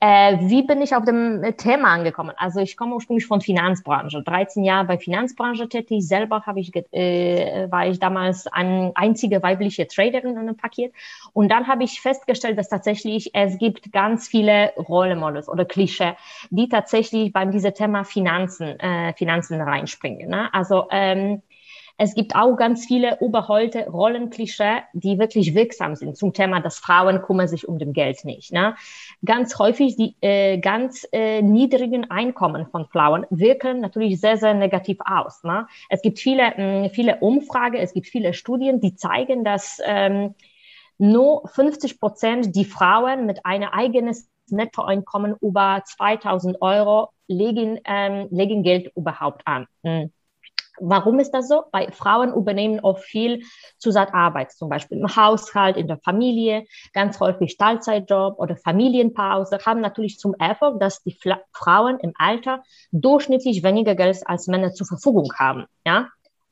Äh, 0.00 0.38
wie 0.40 0.64
bin 0.64 0.82
ich 0.82 0.94
auf 0.94 1.04
dem 1.04 1.54
Thema 1.56 1.92
angekommen? 1.92 2.32
Also 2.36 2.60
ich 2.60 2.76
komme 2.76 2.94
ursprünglich 2.94 3.26
von 3.26 3.40
Finanzbranche, 3.40 4.22
13 4.22 4.64
Jahre 4.64 4.86
bei 4.86 4.98
Finanzbranche 4.98 5.68
tätig. 5.68 6.06
Selber 6.06 6.42
habe 6.46 6.58
ich, 6.58 6.74
äh, 6.74 7.70
war 7.70 7.86
ich 7.86 8.00
damals 8.00 8.48
eine 8.48 8.90
einzige 8.96 9.40
weibliche 9.42 9.86
Traderin 9.86 10.30
in 10.30 10.38
einem 10.38 10.56
Paket. 10.56 10.92
Und 11.32 11.48
dann 11.50 11.68
habe 11.68 11.84
ich 11.84 12.00
festgestellt, 12.00 12.58
dass 12.58 12.68
tatsächlich 12.68 13.30
es 13.34 13.58
gibt 13.58 13.92
ganz 13.92 14.26
viele 14.26 14.72
Rollenmodels 14.76 15.48
oder 15.48 15.64
Klischee, 15.64 16.14
die 16.50 16.68
tatsächlich 16.68 17.32
beim 17.32 17.52
diesem 17.52 17.72
Thema 17.72 18.04
Finanzen, 18.04 18.80
äh, 18.80 19.12
Finanzen 19.14 19.60
reinspringen. 19.60 20.28
Ne? 20.28 20.52
Also 20.52 20.88
ähm, 20.90 21.42
es 22.00 22.14
gibt 22.14 22.36
auch 22.36 22.54
ganz 22.54 22.86
viele 22.86 23.18
überholte 23.20 23.86
Rollenklischee, 23.88 24.82
die 24.92 25.18
wirklich 25.18 25.54
wirksam 25.54 25.96
sind 25.96 26.16
zum 26.16 26.32
Thema, 26.32 26.60
dass 26.60 26.78
Frauen 26.78 27.20
kümmern 27.22 27.48
sich 27.48 27.66
um 27.66 27.78
dem 27.78 27.92
Geld 27.92 28.24
nicht. 28.24 28.52
Ne? 28.52 28.76
Ganz 29.24 29.58
häufig 29.58 29.96
die 29.96 30.14
äh, 30.20 30.58
ganz 30.58 31.06
äh, 31.10 31.42
niedrigen 31.42 32.08
Einkommen 32.08 32.68
von 32.68 32.86
Frauen 32.86 33.26
wirken 33.30 33.80
natürlich 33.80 34.20
sehr, 34.20 34.36
sehr 34.36 34.54
negativ 34.54 34.98
aus. 35.04 35.42
Ne? 35.42 35.66
Es 35.90 36.00
gibt 36.00 36.20
viele, 36.20 36.54
mh, 36.56 36.86
mm, 36.86 36.90
viele 36.90 37.16
Umfragen, 37.16 37.76
es 37.76 37.92
gibt 37.92 38.06
viele 38.06 38.32
Studien, 38.32 38.80
die 38.80 38.94
zeigen, 38.94 39.42
dass 39.42 39.80
ähm, 39.84 40.36
nur 40.98 41.48
50 41.48 41.98
Prozent 41.98 42.54
die 42.54 42.64
Frauen 42.64 43.26
mit 43.26 43.44
einem 43.44 43.70
eigenen 43.70 44.16
Nettoeinkommen 44.50 45.34
über 45.40 45.82
2000 45.84 46.62
Euro 46.62 47.08
legen, 47.26 47.80
ähm, 47.84 48.28
legen 48.30 48.62
Geld 48.62 48.92
überhaupt 48.94 49.46
an. 49.46 49.66
Mhm. 49.82 50.12
Warum 50.80 51.18
ist 51.18 51.32
das 51.32 51.48
so? 51.48 51.64
Weil 51.72 51.90
Frauen 51.92 52.32
übernehmen 52.32 52.80
oft 52.80 53.02
viel 53.04 53.42
Zusatzarbeit, 53.78 54.52
zum 54.52 54.68
Beispiel 54.68 54.98
im 54.98 55.16
Haushalt, 55.16 55.76
in 55.76 55.88
der 55.88 55.98
Familie, 55.98 56.66
ganz 56.92 57.18
häufig 57.20 57.56
Teilzeitjob 57.56 58.38
oder 58.38 58.56
Familienpause, 58.56 59.58
haben 59.64 59.80
natürlich 59.80 60.18
zum 60.18 60.34
Erfolg, 60.34 60.78
dass 60.80 61.02
die 61.02 61.16
Frauen 61.52 61.98
im 62.00 62.12
Alter 62.16 62.62
durchschnittlich 62.92 63.62
weniger 63.62 63.94
Geld 63.94 64.22
als 64.26 64.46
Männer 64.46 64.72
zur 64.72 64.86
Verfügung 64.86 65.32
haben. 65.36 65.66
Ja? 65.84 66.08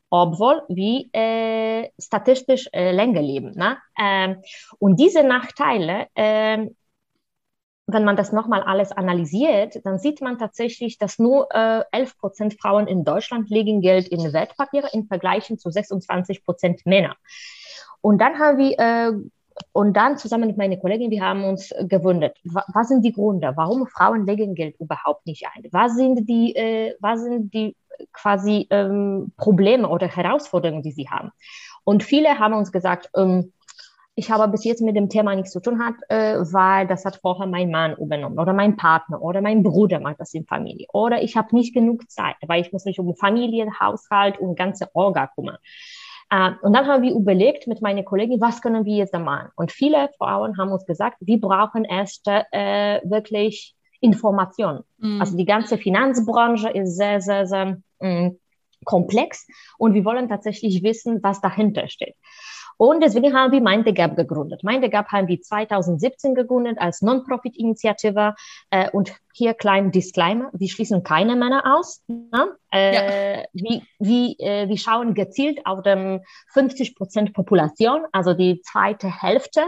obwohl 0.09 0.61
wir 0.69 1.05
äh, 1.13 1.89
statistisch 1.99 2.69
äh, 2.71 2.91
länger 2.91 3.21
leben. 3.21 3.51
Ne? 3.55 3.77
Ähm, 3.99 4.37
und 4.79 4.99
diese 4.99 5.23
Nachteile 5.23 6.07
äh, 6.15 6.67
wenn 7.87 8.03
man 8.03 8.17
das 8.17 8.33
nochmal 8.33 8.61
alles 8.63 8.91
analysiert, 8.91 9.79
dann 9.85 9.97
sieht 9.97 10.19
man 10.19 10.37
tatsächlich, 10.37 10.97
dass 10.97 11.19
nur 11.19 11.47
äh, 11.51 11.83
11 11.91 12.17
Prozent 12.17 12.61
Frauen 12.61 12.85
in 12.85 13.05
Deutschland 13.05 13.49
legen 13.49 13.79
Geld 13.79 14.09
in 14.09 14.33
Wertpapiere 14.33 14.89
im 14.91 15.07
Vergleich 15.07 15.45
zu 15.57 15.71
26 15.71 16.43
Prozent 16.43 16.85
Männer. 16.85 17.15
Und 18.01 18.19
dann 18.19 18.37
haben 18.39 18.57
wir, 18.57 18.77
äh, 18.77 19.11
und 19.71 19.95
dann 19.95 20.17
zusammen 20.17 20.47
mit 20.47 20.57
meiner 20.57 20.75
Kollegin, 20.75 21.11
wir 21.11 21.23
haben 21.23 21.45
uns 21.45 21.73
gewundert, 21.79 22.37
was 22.43 22.89
sind 22.89 23.03
die 23.05 23.13
Gründe, 23.13 23.53
warum 23.55 23.87
Frauen 23.87 24.25
legen 24.25 24.53
Geld 24.53 24.75
überhaupt 24.79 25.25
nicht 25.25 25.45
ein? 25.55 25.63
Was 25.71 25.95
sind 25.95 26.27
die, 26.27 26.55
äh, 26.55 26.93
was 26.99 27.23
sind 27.23 27.53
die 27.53 27.75
quasi 28.11 28.67
ähm, 28.69 29.31
Probleme 29.37 29.87
oder 29.87 30.07
Herausforderungen, 30.07 30.83
die 30.83 30.91
sie 30.91 31.09
haben? 31.09 31.31
Und 31.85 32.03
viele 32.03 32.37
haben 32.37 32.53
uns 32.53 32.73
gesagt, 32.73 33.09
ähm, 33.15 33.53
ich 34.17 34.31
habe 34.31 34.47
bis 34.47 34.63
jetzt 34.63 34.81
mit 34.81 34.95
dem 34.95 35.09
Thema 35.09 35.35
nichts 35.35 35.51
zu 35.51 35.59
tun 35.59 35.79
hat, 35.79 35.93
äh, 36.09 36.39
weil 36.51 36.87
das 36.87 37.05
hat 37.05 37.17
vorher 37.17 37.45
mein 37.45 37.69
Mann 37.69 37.95
übernommen 37.97 38.39
oder 38.39 38.51
mein 38.51 38.75
Partner 38.75 39.21
oder 39.21 39.41
mein 39.41 39.61
Bruder 39.61 39.99
macht 39.99 40.19
das 40.19 40.33
in 40.33 40.43
Familie 40.43 40.87
oder 40.91 41.21
ich 41.21 41.37
habe 41.37 41.55
nicht 41.55 41.71
genug 41.73 42.09
Zeit, 42.09 42.35
weil 42.47 42.61
ich 42.61 42.73
muss 42.73 42.85
mich 42.85 42.99
um 42.99 43.15
Familien, 43.15 43.79
Haushalt 43.79 44.39
und 44.39 44.57
ganze 44.57 44.89
Orga 44.95 45.27
kümmern. 45.27 45.57
Äh, 46.31 46.49
und 46.63 46.73
dann 46.73 46.87
haben 46.87 47.03
wir 47.03 47.13
überlegt 47.13 47.67
mit 47.67 47.83
meiner 47.83 48.01
Kollegin, 48.01 48.41
was 48.41 48.63
können 48.63 48.85
wir 48.85 48.95
jetzt 48.95 49.13
da 49.13 49.19
machen? 49.19 49.49
Und 49.55 49.71
viele 49.71 50.09
Frauen 50.17 50.57
haben 50.57 50.71
uns 50.71 50.87
gesagt, 50.87 51.17
wir 51.19 51.39
brauchen 51.39 51.85
erst 51.85 52.27
äh, 52.27 53.01
wirklich 53.03 53.75
Informationen. 54.01 54.83
Mhm. 54.97 55.21
Also 55.21 55.37
die 55.37 55.45
ganze 55.45 55.77
Finanzbranche 55.77 56.69
ist 56.69 56.97
sehr, 56.97 57.21
sehr, 57.21 57.45
sehr 57.45 57.77
mh, 57.99 58.29
mm, 58.29 58.39
komplex 58.83 59.45
und 59.77 59.93
wir 59.93 60.05
wollen 60.05 60.27
tatsächlich 60.27 60.81
wissen, 60.81 61.19
was 61.21 61.39
dahinter 61.39 61.87
steht. 61.87 62.15
Und 62.77 63.01
deswegen 63.01 63.33
haben 63.33 63.51
wir 63.51 63.61
Mind 63.61 63.85
the 63.85 63.93
Gap 63.93 64.15
gegründet. 64.15 64.63
Mind 64.63 64.83
the 64.83 64.89
Gap 64.89 65.07
haben 65.11 65.27
wir 65.27 65.41
2017 65.41 66.35
gegründet 66.35 66.77
als 66.79 67.01
Non-Profit-Initiative. 67.01 68.35
Äh, 68.69 68.89
und 68.91 69.13
hier 69.33 69.53
kleinen 69.53 69.91
Disclaimer, 69.91 70.49
wir 70.53 70.67
schließen 70.67 71.03
keine 71.03 71.35
Männer 71.35 71.77
aus. 71.77 72.03
Ne? 72.07 72.55
Äh, 72.71 72.95
ja. 73.39 73.43
wir, 73.53 73.81
wir, 73.99 74.35
äh, 74.39 74.69
wir 74.69 74.77
schauen 74.77 75.13
gezielt 75.13 75.59
auf 75.65 75.83
dem 75.83 76.21
50 76.53 76.95
Prozent 76.95 77.33
Population, 77.33 78.05
also 78.11 78.33
die 78.33 78.61
zweite 78.61 79.09
Hälfte 79.09 79.67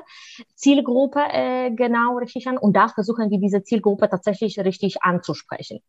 Zielgruppe 0.55 1.19
äh, 1.31 1.71
genau 1.71 2.17
richtig 2.17 2.47
an. 2.47 2.57
Und 2.57 2.75
da 2.75 2.87
versuchen 2.87 3.29
wir 3.29 3.39
diese 3.39 3.63
Zielgruppe 3.63 4.09
tatsächlich 4.09 4.59
richtig 4.59 5.03
anzusprechen. 5.03 5.81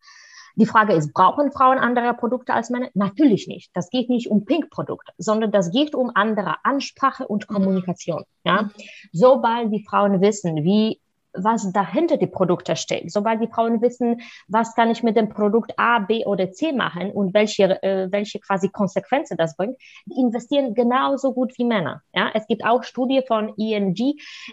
Die 0.56 0.66
Frage 0.66 0.94
ist, 0.94 1.12
brauchen 1.12 1.52
Frauen 1.52 1.78
andere 1.78 2.14
Produkte 2.14 2.54
als 2.54 2.70
Männer? 2.70 2.88
Natürlich 2.94 3.48
nicht. 3.48 3.70
Das 3.74 3.90
geht 3.90 4.08
nicht 4.08 4.30
um 4.30 4.44
Pink-Produkte, 4.44 5.12
sondern 5.18 5.52
das 5.52 5.70
geht 5.70 5.94
um 5.94 6.10
andere 6.14 6.56
Ansprache 6.64 7.26
und. 7.26 7.50
Kommunikation. 7.50 8.24
Ja? 8.44 8.70
Sobald 9.12 9.72
die 9.72 9.84
Frauen 9.84 10.20
wissen, 10.20 10.64
wie 10.64 11.00
was 11.32 11.72
dahinter 11.72 12.16
die 12.16 12.26
Produkte 12.26 12.74
steht. 12.74 13.12
Sobald 13.12 13.40
die 13.40 13.46
Frauen 13.46 13.80
wissen, 13.80 14.20
was 14.48 14.74
kann 14.74 14.90
ich 14.90 15.04
mit 15.04 15.16
dem 15.16 15.28
Produkt 15.28 15.72
A, 15.76 16.00
B 16.00 16.24
oder 16.24 16.50
C 16.50 16.72
machen 16.72 17.12
und 17.12 17.34
welche, 17.34 17.80
äh, 17.84 18.10
welche 18.10 18.40
quasi 18.40 18.68
Konsequenzen 18.68 19.36
das 19.36 19.56
bringt, 19.56 19.76
die 20.06 20.20
investieren 20.20 20.74
genauso 20.74 21.32
gut 21.32 21.56
wie 21.56 21.64
Männer. 21.64 22.02
Ja, 22.12 22.30
es 22.34 22.48
gibt 22.48 22.64
auch 22.64 22.82
Studien 22.82 23.22
von 23.28 23.54
ING, 23.56 23.94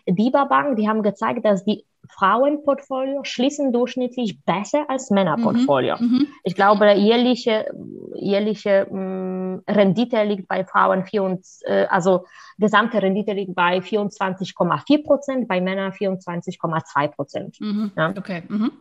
DIBA 0.06 0.46
Bank, 0.46 0.78
die 0.78 0.88
haben 0.88 1.02
gezeigt, 1.02 1.44
dass 1.46 1.66
die 1.66 1.84
Frauenportfolio 2.10 3.24
schließen 3.24 3.72
durchschnittlich 3.72 4.44
besser 4.44 4.90
als 4.90 5.10
Männerportfolio. 5.10 5.96
Mhm, 6.00 6.06
mhm. 6.06 6.28
ich 6.44 6.56
glaube, 6.56 6.92
jährliche, 6.94 7.66
jährliche 8.16 8.88
mh, 8.90 9.00
mm, 9.00 9.64
Rendite 9.68 10.24
liegt 10.24 10.48
bei 10.48 10.66
Frauen, 10.66 11.06
vier, 11.06 11.40
äh, 11.66 11.86
also 11.86 12.26
gesamte 12.58 13.02
Rendite 13.02 13.34
liegt 13.34 13.56
bei 13.56 13.80
24,4 13.80 15.04
Prozent, 15.04 15.48
bei 15.48 15.62
Männern 15.62 15.92
24,2 15.92 17.08
Prozent. 17.10 17.60
Mhm, 17.60 17.92
ja. 17.96 18.14
Okay. 18.18 18.44
Mhm. 18.48 18.72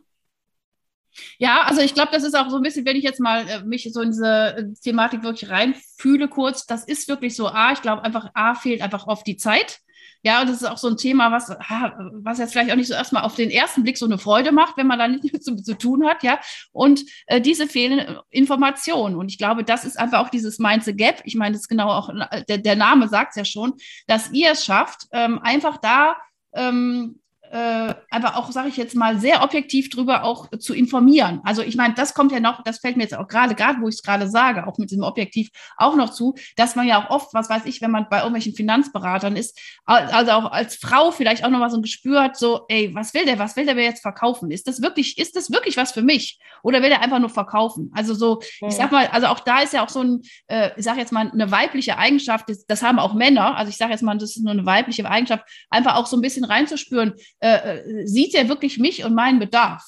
Ja, 1.39 1.63
also 1.63 1.81
ich 1.81 1.95
glaube, 1.95 2.11
das 2.13 2.25
ist 2.25 2.35
auch 2.35 2.51
so 2.51 2.57
ein 2.57 2.63
bisschen, 2.63 2.85
wenn 2.85 2.97
ich 2.97 3.05
jetzt 3.05 3.21
mal 3.21 3.49
äh, 3.49 3.65
mich 3.65 3.91
so 3.93 4.01
in 4.01 4.11
diese 4.11 4.57
äh, 4.57 4.65
Thematik 4.83 5.23
wirklich 5.23 5.51
reinfühle 5.51 6.29
kurz, 6.29 6.67
das 6.67 6.85
ist 6.85 7.09
wirklich 7.09 7.35
so, 7.35 7.49
A, 7.49 7.73
ich 7.73 7.83
glaube 7.83 8.05
einfach, 8.05 8.31
A, 8.35 8.55
fehlt 8.55 8.83
einfach 8.83 9.07
oft 9.07 9.27
die 9.27 9.37
Zeit. 9.37 9.81
Ja, 10.27 10.41
und 10.41 10.49
das 10.49 10.61
ist 10.61 10.69
auch 10.69 10.77
so 10.77 10.89
ein 10.89 10.97
Thema, 10.97 11.31
was, 11.31 11.51
was 11.51 12.39
jetzt 12.39 12.51
vielleicht 12.51 12.73
auch 12.73 12.77
nicht 12.77 12.89
so 12.89 12.95
erstmal 12.95 13.23
auf 13.23 13.37
den 13.37 13.49
ersten 13.49 13.85
Blick 13.85 13.97
so 13.97 14.07
eine 14.07 14.19
Freude 14.19 14.51
macht, 14.51 14.77
wenn 14.77 14.89
man 14.89 14.99
da 14.99 15.07
nichts 15.07 15.45
zu, 15.45 15.55
zu 15.55 15.79
tun 15.79 16.05
hat, 16.05 16.25
ja. 16.25 16.41
Und 16.73 17.05
äh, 17.29 17.41
diese 17.41 17.69
fehlenden 17.69 18.19
Informationen. 18.31 19.15
Und 19.15 19.31
ich 19.31 19.39
glaube, 19.39 19.63
das 19.63 19.85
ist 19.85 19.97
einfach 19.97 20.19
auch 20.19 20.29
dieses 20.29 20.59
Mindset 20.59 20.99
Gap. 20.99 21.23
Ich 21.27 21.37
meine, 21.37 21.53
das 21.53 21.61
ist 21.61 21.69
genau 21.69 21.91
auch, 21.91 22.11
der, 22.49 22.59
der 22.59 22.75
Name 22.75 23.07
sagt 23.07 23.31
es 23.31 23.37
ja 23.37 23.45
schon, 23.45 23.75
dass 24.09 24.33
ihr 24.33 24.51
es 24.51 24.65
schafft, 24.65 25.03
ähm, 25.13 25.39
einfach 25.45 25.77
da 25.77 26.17
ähm, 26.55 27.21
äh, 27.51 27.95
aber 28.11 28.37
auch, 28.37 28.51
sage 28.51 28.69
ich 28.69 28.77
jetzt 28.77 28.95
mal, 28.95 29.19
sehr 29.19 29.43
objektiv 29.43 29.91
drüber 29.91 30.25
auch 30.25 30.51
zu 30.59 30.75
informieren. 30.75 31.41
Also 31.45 31.63
ich 31.63 31.77
meine, 31.77 31.95
das 31.95 32.15
kommt 32.15 32.33
ja 32.33 32.41
noch, 32.41 32.63
das 32.63 32.79
fällt 32.79 32.97
mir 32.97 33.05
jetzt 33.05 33.17
auch 33.17 33.29
gerade, 33.29 33.55
gerade 33.55 33.81
wo 33.81 33.89
ich 33.89 33.97
es 33.97 34.03
gerade 34.03 34.29
sage, 34.29 34.67
auch 34.67 34.79
mit 34.79 34.91
diesem 34.91 35.05
Objektiv 35.05 35.51
auch 35.77 35.97
noch 35.97 36.11
zu, 36.11 36.35
dass 36.57 36.77
man 36.77 36.87
ja 36.87 37.05
auch 37.05 37.11
oft, 37.11 37.35
was 37.35 37.49
weiß 37.49 37.65
ich, 37.67 37.81
wenn 37.81 37.91
man 37.91 38.09
bei 38.09 38.19
irgendwelchen 38.19 38.55
Finanzberatern 38.55 39.37
ist, 39.37 39.59
also 39.85 40.33
auch 40.33 40.53
als 40.53 40.77
Frau 40.77 41.11
vielleicht 41.11 41.45
auch 41.45 41.51
noch 41.51 41.59
mal 41.59 41.71
so 41.71 41.77
ein 41.79 41.83
Gespür 41.83 42.23
hat, 42.23 42.37
so, 42.37 42.65
ey, 42.69 42.95
was 42.95 43.15
will 43.15 43.25
der, 43.25 43.39
was 43.39 43.57
will 43.57 43.67
der 43.67 43.75
mir 43.75 43.85
jetzt 43.85 44.03
verkaufen? 44.03 44.51
Ist 44.51 44.67
das 44.67 44.83
wirklich, 44.83 45.19
ist 45.19 45.37
das 45.37 45.51
wirklich 45.51 45.77
was 45.77 45.93
für 45.93 46.03
mich? 46.03 46.39
Oder 46.63 46.83
will 46.83 46.89
der 46.89 47.03
einfach 47.03 47.19
nur 47.19 47.31
verkaufen? 47.31 47.91
Also 47.95 48.15
so, 48.15 48.41
ich 48.61 48.75
sag 48.75 48.93
mal, 48.93 49.07
also 49.09 49.29
auch 49.29 49.41
da 49.41 49.61
ist 49.61 49.73
ja 49.73 49.85
auch 49.85 49.89
so 49.89 50.03
ein, 50.03 50.23
äh, 50.49 50.71
ich 50.77 50.85
sage 50.85 51.01
jetzt 51.01 51.13
mal, 51.13 51.31
eine 51.31 51.51
weibliche 51.51 51.99
Eigenschaft, 51.99 52.49
das, 52.49 52.67
das 52.67 52.83
haben 52.83 52.99
auch 52.99 53.15
Männer, 53.15 53.57
also 53.57 53.71
ich 53.71 53.77
sage 53.77 53.93
jetzt 53.93 54.03
mal, 54.03 54.17
das 54.17 54.37
ist 54.37 54.43
nur 54.43 54.53
eine 54.53 54.67
weibliche 54.67 55.09
Eigenschaft, 55.09 55.45
einfach 55.71 55.97
auch 55.97 56.07
so 56.07 56.17
ein 56.17 56.23
bisschen 56.23 56.45
reinzuspüren, 56.45 57.15
äh, 57.41 57.79
äh, 57.79 58.07
sieht 58.07 58.35
er 58.35 58.49
wirklich 58.49 58.79
mich 58.79 59.05
und 59.05 59.15
meinen 59.15 59.39
Bedarf? 59.39 59.83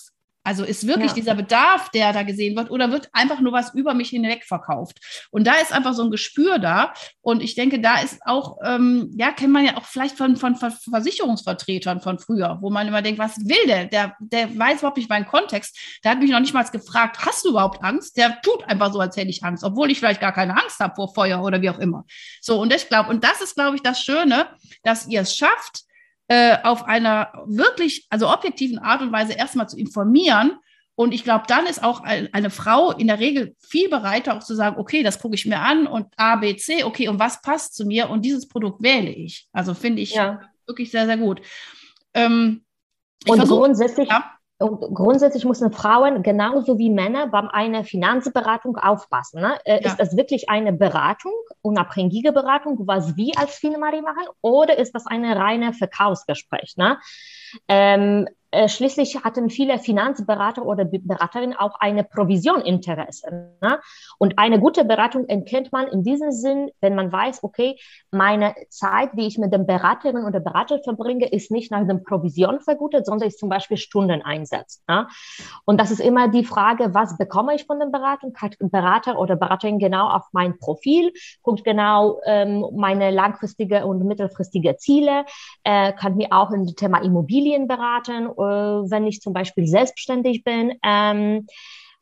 Also 0.49 0.65
ist 0.65 0.87
wirklich 0.87 1.11
ja. 1.11 1.15
dieser 1.15 1.35
Bedarf, 1.35 1.91
der 1.91 2.15
da 2.15 2.23
gesehen 2.23 2.57
wird, 2.57 2.71
oder 2.71 2.91
wird 2.91 3.11
einfach 3.13 3.41
nur 3.41 3.53
was 3.53 3.75
über 3.75 3.93
mich 3.93 4.09
hinweg 4.09 4.45
verkauft? 4.47 5.29
Und 5.31 5.47
da 5.47 5.57
ist 5.57 5.75
einfach 5.75 5.93
so 5.93 6.03
ein 6.05 6.11
Gespür 6.11 6.59
da. 6.59 6.95
Und 7.21 7.43
ich 7.43 7.55
denke, 7.55 7.83
da 7.83 8.01
ist 8.01 8.19
auch, 8.25 8.57
ähm, 8.65 9.11
ja, 9.15 9.31
kennt 9.33 9.53
man 9.53 9.67
ja 9.67 9.77
auch 9.77 9.85
vielleicht 9.85 10.17
von, 10.17 10.37
von, 10.37 10.57
von, 10.57 10.73
Versicherungsvertretern 10.73 12.01
von 12.01 12.19
früher, 12.19 12.57
wo 12.63 12.71
man 12.71 12.89
immer 12.89 13.03
denkt, 13.03 13.19
was 13.19 13.37
will 13.37 13.67
der? 13.67 13.89
Der, 13.89 14.17
der 14.21 14.59
weiß 14.59 14.79
überhaupt 14.79 14.97
nicht 14.97 15.11
meinen 15.11 15.27
Kontext. 15.27 15.79
Der 16.03 16.13
hat 16.13 16.19
mich 16.19 16.31
noch 16.31 16.41
nicht 16.41 16.55
mal 16.55 16.65
gefragt, 16.65 17.19
hast 17.27 17.45
du 17.45 17.51
überhaupt 17.51 17.85
Angst? 17.85 18.17
Der 18.17 18.41
tut 18.41 18.65
einfach 18.65 18.91
so, 18.91 19.01
als 19.01 19.19
hätte 19.19 19.29
ich 19.29 19.45
Angst, 19.45 19.65
obwohl 19.65 19.91
ich 19.91 19.99
vielleicht 19.99 20.23
gar 20.23 20.33
keine 20.33 20.57
Angst 20.59 20.81
habe 20.81 20.95
vor 20.95 21.13
Feuer 21.13 21.43
oder 21.43 21.61
wie 21.61 21.69
auch 21.69 21.79
immer. 21.79 22.07
So, 22.41 22.59
und 22.59 22.73
ich 22.73 22.89
glaube, 22.89 23.11
und 23.11 23.23
das 23.23 23.43
ist, 23.43 23.55
glaube 23.55 23.77
ich, 23.77 23.83
das 23.83 24.01
Schöne, 24.01 24.47
dass 24.83 25.09
ihr 25.09 25.21
es 25.21 25.37
schafft, 25.37 25.85
äh, 26.29 26.59
auf 26.63 26.85
einer 26.85 27.33
wirklich, 27.47 28.07
also 28.11 28.31
objektiven 28.31 28.79
Art 28.79 29.03
und 29.03 29.13
Weise 29.13 29.33
erstmal 29.33 29.69
zu 29.69 29.79
informieren. 29.79 30.53
Und 30.95 31.13
ich 31.13 31.25
glaube, 31.25 31.45
dann 31.47 31.67
ist 31.67 31.83
auch 31.83 32.01
ein, 32.01 32.29
eine 32.33 32.51
Frau 32.51 32.93
in 32.93 33.07
der 33.07 33.19
Regel 33.19 33.55
viel 33.61 33.89
bereiter, 33.89 34.37
auch 34.37 34.43
zu 34.43 34.55
sagen, 34.55 34.77
okay, 34.79 35.03
das 35.03 35.21
gucke 35.21 35.37
ich 35.37 35.47
mir 35.47 35.61
an 35.61 35.87
und 35.87 36.07
A, 36.17 36.37
B, 36.37 36.57
C, 36.57 36.85
okay, 36.85 37.09
und 37.09 37.19
was 37.19 37.41
passt 37.41 37.77
zu 37.77 37.87
mir? 37.87 38.11
Und 38.11 38.25
dieses 38.25 38.49
Produkt 38.49 38.83
wähle 38.83 39.11
ich. 39.11 39.49
Also 39.53 39.75
finde 39.75 40.03
ich 40.03 40.15
ja. 40.15 40.41
wirklich 40.67 40.91
sehr, 40.91 41.07
sehr 41.07 41.17
gut. 41.17 41.41
Ähm, 42.15 42.65
und 43.27 43.37
versuch, 43.37 43.61
grundsätzlich, 43.61 44.09
ja. 44.09 44.38
Und 44.59 44.81
grundsätzlich 44.93 45.45
müssen 45.45 45.73
Frauen 45.73 46.23
genauso 46.23 46.79
wie 46.79 46.91
Männer 46.91 47.29
bei 47.29 47.41
einer 47.53 47.85
Finanzberatung 47.85 48.77
aufpassen. 48.77 49.41
Ne? 49.41 49.59
Äh, 49.65 49.83
ja. 49.83 49.91
Ist 49.91 50.01
das 50.01 50.17
wirklich 50.17 50.51
eine 50.51 50.73
Beratung, 50.73 51.33
unabhängige 51.63 52.33
Beratung, 52.33 52.77
was 52.87 53.17
wir 53.17 53.39
als 53.39 53.55
Firma 53.55 53.89
machen, 53.89 54.27
oder 54.41 54.79
ist 54.79 54.95
das 54.95 55.07
eine 55.07 55.37
reine 55.37 55.73
Verkaufsgespräch? 55.73 56.75
Ne? 56.77 56.99
Ähm, 57.69 58.29
äh, 58.51 58.69
schließlich 58.69 59.25
hatten 59.25 59.51
viele 59.51 59.79
Finanzberater 59.79 60.65
oder 60.65 60.87
Beraterinnen 60.87 61.57
auch 61.57 61.79
eine 61.81 62.03
Provisioninteresse. 62.03 63.57
Ne? 63.61 63.79
Und 64.19 64.39
eine 64.39 64.59
gute 64.59 64.87
Beratung 64.87 65.27
erkennt 65.29 65.71
man 65.71 65.87
in 65.89 66.03
diesem 66.03 66.33
Sinn, 66.33 66.71
wenn 66.81 66.95
man 66.95 67.13
weiß, 67.13 67.45
okay, 67.45 67.79
meine 68.11 68.55
Zeit, 68.71 69.11
die 69.15 69.27
ich 69.27 69.37
mit 69.37 69.53
dem 69.53 69.67
Beraterin 69.67 70.25
oder 70.25 70.41
Berater 70.41 70.79
verbringe, 70.83 71.31
ist 71.31 71.51
nicht 71.51 71.71
nach 71.71 71.87
dem 71.87 72.03
Provision 72.05 72.61
vergütet, 72.61 73.05
sondern 73.05 73.29
ist 73.29 73.39
zum 73.39 73.51
Beispiel 73.51 73.77
Stundeneinsatz. 73.77 74.83
Ne? 74.89 75.07
Und 75.67 75.79
das 75.79 75.91
ist 75.91 76.01
immer 76.01 76.29
die 76.29 76.45
Frage, 76.45 76.95
was 76.95 77.19
bekomme 77.19 77.55
ich 77.55 77.67
von 77.67 77.81
dem 77.81 77.93
Beratung? 77.93 78.35
Hat 78.37 78.57
Berater 78.61 79.19
oder 79.19 79.37
Beraterin 79.37 79.79
genau 79.79 80.09
auf 80.09 80.25
mein 80.33 80.59
Profil, 80.59 81.13
guckt 81.43 81.65
genau 81.65 82.21
ähm, 82.25 82.65
meine 82.75 83.11
langfristige 83.11 83.85
und 83.85 84.05
mittelfristige 84.05 84.77
Ziele, 84.77 85.27
äh, 85.65 85.93
kann 85.93 86.17
mir 86.17 86.29
auch 86.31 86.51
dem 86.51 86.65
Thema 86.77 87.03
Immobilien 87.03 87.69
beraten 87.69 88.29
wenn 88.45 89.07
ich 89.07 89.21
zum 89.21 89.33
Beispiel 89.33 89.67
selbstständig 89.67 90.45
bin. 90.45 90.73
Ähm, 90.85 91.47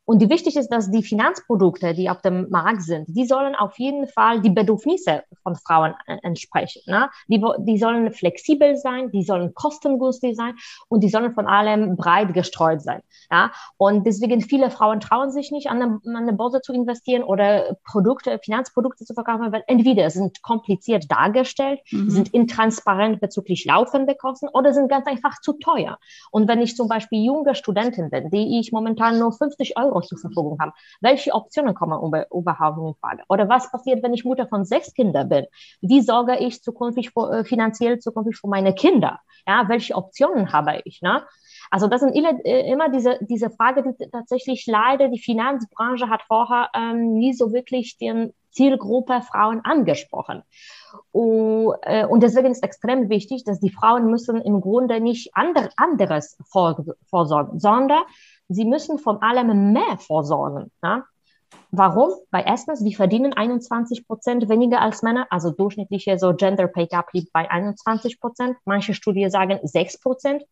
und 0.07 0.21
die 0.21 0.29
wichtig 0.29 0.55
ist, 0.55 0.69
dass 0.69 0.89
die 0.89 1.03
Finanzprodukte, 1.03 1.93
die 1.93 2.09
auf 2.09 2.21
dem 2.21 2.49
Markt 2.49 2.81
sind, 2.81 3.07
die 3.09 3.25
sollen 3.25 3.55
auf 3.55 3.77
jeden 3.77 4.07
Fall 4.07 4.41
die 4.41 4.49
Bedürfnisse 4.49 5.23
von 5.43 5.55
Frauen 5.55 5.95
äh, 6.07 6.15
entsprechen. 6.23 6.81
Ne? 6.87 7.09
Die, 7.27 7.43
die 7.59 7.77
sollen 7.77 8.09
flexibel 8.13 8.77
sein, 8.77 9.11
die 9.11 9.23
sollen 9.23 9.53
kostengünstig 9.53 10.37
sein 10.37 10.55
und 10.87 11.03
die 11.03 11.09
sollen 11.09 11.33
von 11.33 11.45
allem 11.45 11.97
breit 11.97 12.33
gestreut 12.33 12.81
sein. 12.81 13.01
Ja? 13.29 13.51
Und 13.75 14.07
deswegen 14.07 14.39
viele 14.39 14.71
Frauen 14.71 15.01
trauen 15.01 15.29
sich 15.29 15.51
nicht, 15.51 15.67
an 15.67 15.81
eine, 15.81 15.99
an 16.05 16.15
eine 16.15 16.31
Börse 16.31 16.61
zu 16.61 16.71
investieren 16.71 17.23
oder 17.23 17.75
Produkte, 17.83 18.39
Finanzprodukte 18.41 19.03
zu 19.03 19.13
verkaufen, 19.13 19.51
weil 19.51 19.65
entweder 19.67 20.09
sind 20.09 20.41
kompliziert 20.41 21.11
dargestellt, 21.11 21.81
mhm. 21.91 22.09
sind 22.09 22.33
intransparent 22.33 23.19
bezüglich 23.19 23.65
laufender 23.65 24.15
Kosten 24.15 24.47
oder 24.47 24.73
sind 24.73 24.87
ganz 24.87 25.05
einfach 25.05 25.41
zu 25.41 25.51
teuer. 25.51 25.99
Und 26.31 26.47
wenn 26.47 26.61
ich 26.61 26.77
zum 26.77 26.87
Beispiel 26.87 27.25
junge 27.25 27.55
Studentin 27.55 28.09
bin, 28.09 28.29
die 28.29 28.57
ich 28.57 28.71
momentan 28.71 29.19
nur 29.19 29.33
50 29.33 29.77
Euro 29.77 29.96
Euro 29.97 30.05
zur 30.05 30.17
Verfügung 30.17 30.57
haben. 30.59 30.71
Welche 31.01 31.33
Optionen 31.33 31.73
kommen 31.73 31.99
überhaupt 32.31 32.77
in 32.77 32.95
Frage? 33.01 33.23
Oder 33.29 33.49
was 33.49 33.71
passiert, 33.71 34.03
wenn 34.03 34.13
ich 34.13 34.25
Mutter 34.25 34.47
von 34.47 34.65
sechs 34.65 34.93
Kindern 34.93 35.29
bin? 35.29 35.45
Wie 35.81 36.01
sorge 36.01 36.37
ich 36.37 36.61
zukünftig 36.61 37.11
äh, 37.15 37.43
finanziell 37.43 37.99
zukünftig 37.99 38.37
für 38.37 38.47
meine 38.47 38.73
Kinder? 38.73 39.19
Ja, 39.45 39.65
welche 39.67 39.95
Optionen 39.95 40.51
habe 40.51 40.81
ich? 40.85 41.01
Ne? 41.01 41.23
Also 41.69 41.87
das 41.87 42.01
sind 42.01 42.15
äh, 42.15 42.71
immer 42.71 42.89
diese, 42.89 43.17
diese 43.21 43.49
Frage, 43.49 43.83
die 43.83 44.09
tatsächlich 44.09 44.65
leider 44.67 45.09
die 45.09 45.19
Finanzbranche 45.19 46.09
hat 46.09 46.21
vorher 46.27 46.69
ähm, 46.73 47.13
nie 47.13 47.33
so 47.33 47.51
wirklich 47.51 47.97
den 47.97 48.33
Zielgruppe 48.51 49.21
Frauen 49.21 49.61
angesprochen. 49.63 50.43
Und, 51.11 51.75
äh, 51.83 52.05
und 52.05 52.23
deswegen 52.23 52.51
ist 52.51 52.63
extrem 52.63 53.09
wichtig, 53.09 53.43
dass 53.43 53.59
die 53.59 53.69
Frauen 53.69 54.09
müssen 54.09 54.41
im 54.41 54.61
Grunde 54.61 54.99
nicht 54.99 55.35
ander, 55.35 55.69
anderes 55.75 56.37
vorsorgen, 56.49 57.59
sondern 57.59 58.03
sie 58.49 58.65
müssen 58.65 58.97
von 58.97 59.21
allem 59.21 59.73
mehr 59.73 59.97
vorsorgen. 59.99 60.71
Ja? 60.81 61.03
Warum? 61.71 62.11
Weil 62.31 62.45
erstens, 62.47 62.83
die 62.83 62.95
verdienen 62.95 63.33
21 63.33 64.07
Prozent 64.07 64.49
weniger 64.49 64.81
als 64.81 65.03
Männer, 65.03 65.27
also 65.29 65.51
durchschnittliche 65.51 66.17
so 66.17 66.33
Gender 66.33 66.67
Pay 66.67 66.87
Gap 66.87 67.13
liegt 67.13 67.31
bei 67.33 67.49
21 67.49 68.19
Prozent. 68.19 68.57
Manche 68.65 68.93
Studien 68.93 69.29
sagen 69.29 69.59
6 69.61 69.99
Prozent. 69.99 70.43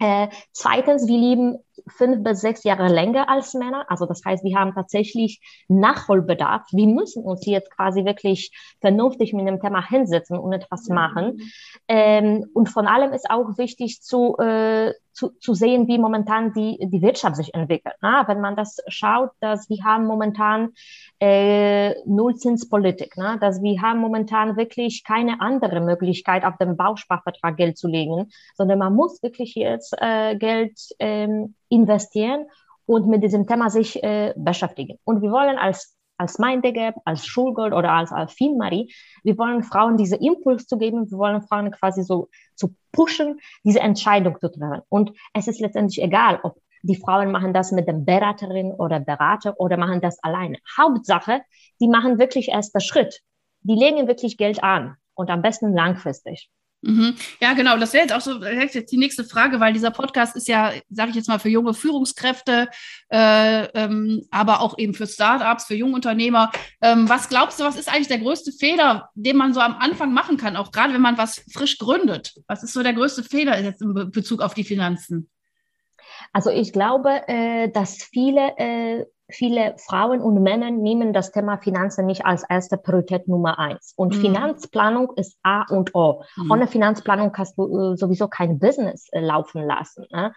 Äh, 0.00 0.28
zweitens, 0.52 1.06
wir 1.06 1.18
leben 1.18 1.58
fünf 1.86 2.22
bis 2.22 2.40
sechs 2.40 2.64
Jahre 2.64 2.88
länger 2.88 3.28
als 3.28 3.54
Männer. 3.54 3.86
Also 3.88 4.06
das 4.06 4.22
heißt, 4.24 4.44
wir 4.44 4.58
haben 4.58 4.74
tatsächlich 4.74 5.40
Nachholbedarf. 5.68 6.62
Wir 6.72 6.86
müssen 6.86 7.22
uns 7.22 7.46
jetzt 7.46 7.70
quasi 7.70 8.04
wirklich 8.04 8.50
vernünftig 8.80 9.32
mit 9.32 9.46
dem 9.46 9.60
Thema 9.60 9.86
hinsetzen 9.86 10.38
und 10.38 10.52
etwas 10.52 10.88
mhm. 10.88 10.94
machen. 10.94 11.38
Ähm, 11.88 12.46
und 12.54 12.68
von 12.68 12.86
allem 12.86 13.12
ist 13.12 13.30
auch 13.30 13.56
wichtig 13.56 14.02
zu, 14.02 14.36
äh, 14.38 14.92
zu, 15.14 15.30
zu 15.38 15.54
sehen, 15.54 15.86
wie 15.88 15.98
momentan 15.98 16.52
die, 16.52 16.78
die 16.80 17.00
Wirtschaft 17.00 17.36
sich 17.36 17.54
entwickelt. 17.54 17.94
Na, 18.02 18.26
wenn 18.28 18.40
man 18.40 18.56
das 18.56 18.78
schaut, 18.88 19.30
dass 19.40 19.70
wir 19.70 19.82
haben 19.84 20.06
momentan 20.06 20.70
äh, 21.20 21.94
Nullzinspolitik, 22.04 23.16
ne? 23.16 23.38
dass 23.40 23.62
wir 23.62 23.80
haben 23.80 24.00
momentan 24.00 24.56
wirklich 24.56 25.04
keine 25.04 25.40
andere 25.40 25.80
Möglichkeit, 25.80 26.44
auf 26.44 26.58
dem 26.58 26.76
Bausparvertrag 26.76 27.56
Geld 27.56 27.78
zu 27.78 27.88
legen, 27.88 28.30
sondern 28.56 28.78
man 28.78 28.94
muss 28.94 29.22
wirklich 29.22 29.54
jetzt 29.54 29.94
äh, 30.00 30.36
Geld 30.36 30.78
ähm, 30.98 31.54
investieren 31.68 32.46
und 32.86 33.06
mit 33.06 33.22
diesem 33.22 33.46
Thema 33.46 33.70
sich 33.70 34.02
äh, 34.02 34.34
beschäftigen. 34.36 34.98
Und 35.04 35.22
wir 35.22 35.30
wollen 35.30 35.58
als 35.58 35.96
als 36.16 36.38
Mindegap, 36.38 36.94
als 37.04 37.26
Schulgold 37.26 37.72
oder 37.72 37.90
als 37.90 38.12
Alfin 38.12 38.56
Marie. 38.56 38.92
Wir 39.22 39.36
wollen 39.36 39.62
Frauen 39.62 39.96
diese 39.96 40.16
Impuls 40.16 40.66
zu 40.66 40.78
geben. 40.78 41.10
Wir 41.10 41.18
wollen 41.18 41.42
Frauen 41.42 41.70
quasi 41.72 42.02
so 42.02 42.28
zu 42.54 42.74
pushen, 42.92 43.40
diese 43.64 43.80
Entscheidung 43.80 44.38
zu 44.40 44.50
treffen. 44.50 44.82
Und 44.88 45.12
es 45.32 45.48
ist 45.48 45.60
letztendlich 45.60 46.02
egal, 46.02 46.40
ob 46.42 46.60
die 46.82 46.96
Frauen 46.96 47.32
machen 47.32 47.54
das 47.54 47.72
mit 47.72 47.88
dem 47.88 48.04
Beraterin 48.04 48.72
oder 48.72 49.00
Berater 49.00 49.58
oder 49.58 49.76
machen 49.76 50.00
das 50.00 50.22
alleine. 50.22 50.58
Hauptsache, 50.78 51.40
die 51.80 51.88
machen 51.88 52.18
wirklich 52.18 52.48
erst 52.48 52.74
den 52.74 52.80
Schritt. 52.80 53.20
Die 53.62 53.74
legen 53.74 54.06
wirklich 54.06 54.36
Geld 54.36 54.62
an 54.62 54.96
und 55.14 55.30
am 55.30 55.40
besten 55.40 55.74
langfristig. 55.74 56.50
Mhm. 56.86 57.14
Ja, 57.40 57.54
genau. 57.54 57.78
Das 57.78 57.94
wäre 57.94 58.04
jetzt 58.04 58.12
auch 58.12 58.20
so 58.20 58.44
jetzt 58.44 58.92
die 58.92 58.98
nächste 58.98 59.24
Frage, 59.24 59.58
weil 59.58 59.72
dieser 59.72 59.90
Podcast 59.90 60.36
ist 60.36 60.48
ja, 60.48 60.70
sage 60.90 61.10
ich 61.10 61.16
jetzt 61.16 61.28
mal, 61.28 61.38
für 61.38 61.48
junge 61.48 61.72
Führungskräfte, 61.72 62.68
äh, 63.10 63.64
ähm, 63.74 64.26
aber 64.30 64.60
auch 64.60 64.76
eben 64.76 64.92
für 64.92 65.06
Startups, 65.06 65.64
für 65.64 65.74
Jungunternehmer. 65.74 66.52
Ähm, 66.82 67.08
was 67.08 67.30
glaubst 67.30 67.58
du, 67.58 67.64
was 67.64 67.76
ist 67.76 67.88
eigentlich 67.88 68.08
der 68.08 68.18
größte 68.18 68.52
Fehler, 68.52 69.08
den 69.14 69.38
man 69.38 69.54
so 69.54 69.60
am 69.60 69.76
Anfang 69.76 70.12
machen 70.12 70.36
kann, 70.36 70.56
auch 70.56 70.72
gerade 70.72 70.92
wenn 70.92 71.00
man 71.00 71.16
was 71.16 71.42
frisch 71.50 71.78
gründet? 71.78 72.34
Was 72.48 72.62
ist 72.62 72.74
so 72.74 72.82
der 72.82 72.92
größte 72.92 73.22
Fehler 73.22 73.58
jetzt 73.62 73.80
in 73.80 73.94
Bezug 74.10 74.42
auf 74.42 74.52
die 74.52 74.64
Finanzen? 74.64 75.30
Also 76.34 76.50
ich 76.50 76.72
glaube, 76.72 77.22
äh, 77.28 77.70
dass 77.70 78.02
viele 78.02 78.58
äh, 78.58 79.06
viele 79.30 79.74
Frauen 79.78 80.20
und 80.20 80.42
Männer 80.42 80.70
nehmen 80.70 81.12
das 81.12 81.32
Thema 81.32 81.58
Finanzen 81.58 82.06
nicht 82.06 82.26
als 82.26 82.44
erste 82.48 82.76
Priorität 82.76 83.26
Nummer 83.28 83.58
eins. 83.58 83.94
Und 83.96 84.16
mhm. 84.16 84.20
Finanzplanung 84.20 85.12
ist 85.16 85.38
A 85.42 85.64
und 85.70 85.94
O. 85.94 86.22
Mhm. 86.36 86.50
Ohne 86.50 86.66
Finanzplanung 86.66 87.32
kannst 87.32 87.56
du 87.56 87.92
äh, 87.92 87.96
sowieso 87.96 88.28
kein 88.28 88.58
Business 88.58 89.08
äh, 89.12 89.20
laufen 89.20 89.62
lassen. 89.62 90.06
Ne? 90.10 90.32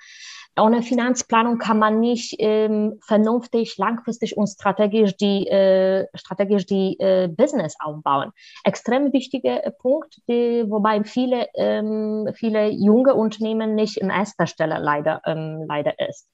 Ohne 0.59 0.81
Finanzplanung 0.81 1.57
kann 1.57 1.79
man 1.79 1.99
nicht 1.99 2.35
ähm, 2.39 2.99
vernünftig, 3.05 3.77
langfristig 3.77 4.37
und 4.37 4.47
strategisch 4.47 5.17
die, 5.17 5.47
äh, 5.47 6.07
strategisch 6.15 6.65
die 6.65 6.97
äh, 6.99 7.27
Business 7.27 7.75
aufbauen. 7.79 8.31
Extrem 8.63 9.11
wichtiger 9.13 9.65
äh, 9.65 9.71
Punkt, 9.71 10.21
die, 10.27 10.65
wobei 10.67 11.03
viele, 11.03 11.47
ähm, 11.55 12.29
viele 12.33 12.69
junge 12.69 13.13
Unternehmen 13.15 13.75
nicht 13.75 13.97
in 13.97 14.09
erster 14.09 14.47
Stelle 14.47 14.79
leider, 14.79 15.21
ähm, 15.25 15.65
leider 15.67 15.99
ist. 16.07 16.27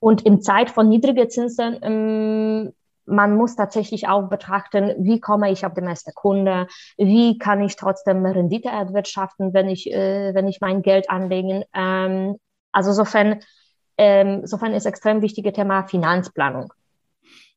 Und 0.00 0.22
in 0.22 0.40
Zeit 0.42 0.70
von 0.70 0.88
niedrigen 0.88 1.28
Zinsen, 1.30 1.78
ähm, 1.82 2.72
man 3.06 3.36
muss 3.36 3.56
tatsächlich 3.56 4.08
auch 4.08 4.28
betrachten, 4.28 4.94
wie 4.98 5.20
komme 5.20 5.50
ich 5.50 5.66
auf 5.66 5.74
den 5.74 5.86
ersten 5.86 6.12
Kunde, 6.14 6.66
wie 6.96 7.38
kann 7.38 7.62
ich 7.62 7.76
trotzdem 7.76 8.24
Rendite 8.24 8.68
erwirtschaften, 8.68 9.52
wenn 9.52 9.68
ich, 9.68 9.92
äh, 9.92 10.34
wenn 10.34 10.48
ich 10.48 10.60
mein 10.60 10.82
Geld 10.82 11.10
anlege. 11.10 11.66
Ähm, 11.74 12.36
also 12.72 12.92
sofern, 12.92 13.40
ähm, 13.98 14.46
sofern 14.46 14.72
ist 14.72 14.86
extrem 14.86 15.22
wichtige 15.22 15.52
Thema 15.52 15.84
Finanzplanung. 15.84 16.72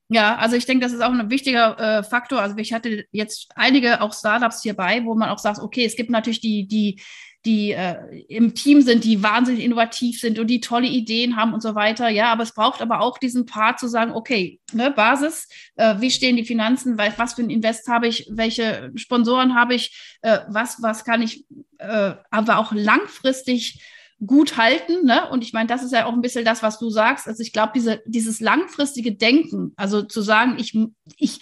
Ja, 0.09 0.35
also 0.35 0.55
ich 0.55 0.65
denke, 0.65 0.85
das 0.85 0.93
ist 0.93 1.01
auch 1.01 1.11
ein 1.11 1.29
wichtiger 1.29 1.79
äh, 1.79 2.03
Faktor. 2.03 2.41
Also 2.41 2.57
ich 2.57 2.73
hatte 2.73 3.05
jetzt 3.11 3.49
einige 3.55 4.01
auch 4.01 4.13
Startups 4.13 4.61
hierbei, 4.61 5.01
wo 5.05 5.15
man 5.15 5.29
auch 5.29 5.39
sagt, 5.39 5.59
okay, 5.59 5.85
es 5.85 5.95
gibt 5.95 6.09
natürlich 6.09 6.41
die, 6.41 6.67
die 6.67 7.01
die 7.45 7.71
äh, 7.71 8.23
im 8.29 8.55
Team 8.55 8.81
sind, 8.81 9.03
die 9.03 9.21
wahnsinnig 9.21 9.63
innovativ 9.63 10.19
sind 10.19 10.39
und 10.39 10.47
die 10.47 10.61
tolle 10.61 10.87
Ideen 10.87 11.35
haben 11.35 11.53
und 11.53 11.61
so 11.61 11.75
weiter. 11.75 12.07
Ja, 12.09 12.31
aber 12.31 12.43
es 12.43 12.53
braucht 12.53 12.81
aber 12.81 13.01
auch 13.01 13.17
diesen 13.17 13.45
Part 13.45 13.79
zu 13.79 13.87
sagen, 13.87 14.13
okay, 14.13 14.59
ne, 14.71 14.91
Basis, 14.91 15.49
äh, 15.75 15.95
wie 15.99 16.11
stehen 16.11 16.37
die 16.37 16.45
Finanzen, 16.45 16.97
was 16.97 17.33
für 17.33 17.41
ein 17.41 17.49
Invest 17.49 17.87
habe 17.87 18.07
ich, 18.07 18.27
welche 18.29 18.91
Sponsoren 18.95 19.55
habe 19.55 19.75
ich, 19.75 20.17
äh, 20.21 20.39
was, 20.47 20.81
was 20.81 21.03
kann 21.03 21.21
ich 21.21 21.45
äh, 21.79 22.13
aber 22.31 22.57
auch 22.57 22.71
langfristig 22.71 23.81
gut 24.25 24.57
halten. 24.57 25.05
Ne? 25.05 25.29
Und 25.29 25.43
ich 25.43 25.51
meine, 25.53 25.67
das 25.67 25.83
ist 25.83 25.91
ja 25.91 26.05
auch 26.05 26.13
ein 26.13 26.21
bisschen 26.21 26.45
das, 26.45 26.63
was 26.63 26.79
du 26.79 26.89
sagst. 26.89 27.27
Also 27.27 27.41
ich 27.41 27.51
glaube, 27.51 27.73
diese, 27.75 28.01
dieses 28.05 28.39
langfristige 28.39 29.13
Denken, 29.15 29.73
also 29.75 30.01
zu 30.01 30.21
sagen, 30.21 30.55
ich, 30.59 30.77
ich, 31.17 31.41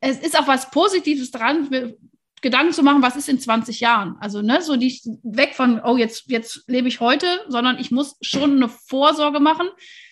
es 0.00 0.18
ist 0.18 0.38
auch 0.38 0.48
was 0.48 0.70
Positives 0.70 1.30
dran, 1.30 1.70
Gedanken 2.42 2.72
zu 2.72 2.82
machen, 2.82 3.02
was 3.02 3.16
ist 3.16 3.28
in 3.28 3.38
20 3.38 3.80
Jahren? 3.80 4.16
Also, 4.20 4.42
ne, 4.42 4.60
so 4.60 4.74
nicht 4.74 5.06
weg 5.22 5.54
von, 5.54 5.80
oh, 5.82 5.96
jetzt, 5.96 6.24
jetzt 6.26 6.64
lebe 6.66 6.88
ich 6.88 7.00
heute, 7.00 7.26
sondern 7.48 7.78
ich 7.78 7.92
muss 7.92 8.16
schon 8.20 8.56
eine 8.56 8.68
Vorsorge 8.68 9.38
machen. 9.38 9.68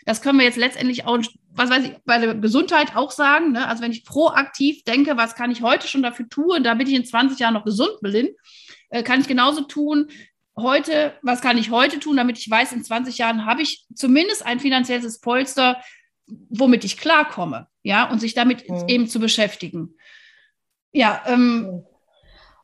Das 0.06 0.22
können 0.22 0.38
wir 0.38 0.46
jetzt 0.46 0.56
letztendlich 0.56 1.04
auch, 1.04 1.18
was 1.50 1.70
weiß 1.70 1.84
ich, 1.84 1.92
bei 2.04 2.18
der 2.18 2.36
Gesundheit 2.36 2.94
auch 2.94 3.10
sagen. 3.10 3.52
Ne? 3.52 3.66
Also, 3.66 3.82
wenn 3.82 3.90
ich 3.90 4.04
proaktiv 4.04 4.84
denke, 4.84 5.16
was 5.16 5.34
kann 5.34 5.50
ich 5.50 5.60
heute 5.60 5.88
schon 5.88 6.02
dafür 6.02 6.28
tun, 6.28 6.62
damit 6.62 6.88
ich 6.88 6.94
in 6.94 7.04
20 7.04 7.38
Jahren 7.40 7.54
noch 7.54 7.64
gesund 7.64 7.98
bin, 8.00 8.28
äh, 8.90 9.02
kann 9.02 9.20
ich 9.20 9.26
genauso 9.26 9.62
tun. 9.62 10.08
Heute, 10.56 11.14
was 11.22 11.40
kann 11.40 11.58
ich 11.58 11.70
heute 11.70 11.98
tun, 11.98 12.16
damit 12.16 12.38
ich 12.38 12.48
weiß, 12.48 12.72
in 12.72 12.84
20 12.84 13.18
Jahren 13.18 13.44
habe 13.44 13.62
ich 13.62 13.86
zumindest 13.94 14.46
ein 14.46 14.60
finanzielles 14.60 15.20
Polster, 15.20 15.82
womit 16.48 16.84
ich 16.84 16.96
klarkomme, 16.96 17.66
ja, 17.82 18.08
und 18.08 18.20
sich 18.20 18.34
damit 18.34 18.68
mhm. 18.68 18.84
eben 18.86 19.08
zu 19.08 19.18
beschäftigen. 19.18 19.96
Ja, 20.92 21.22
ähm, 21.26 21.84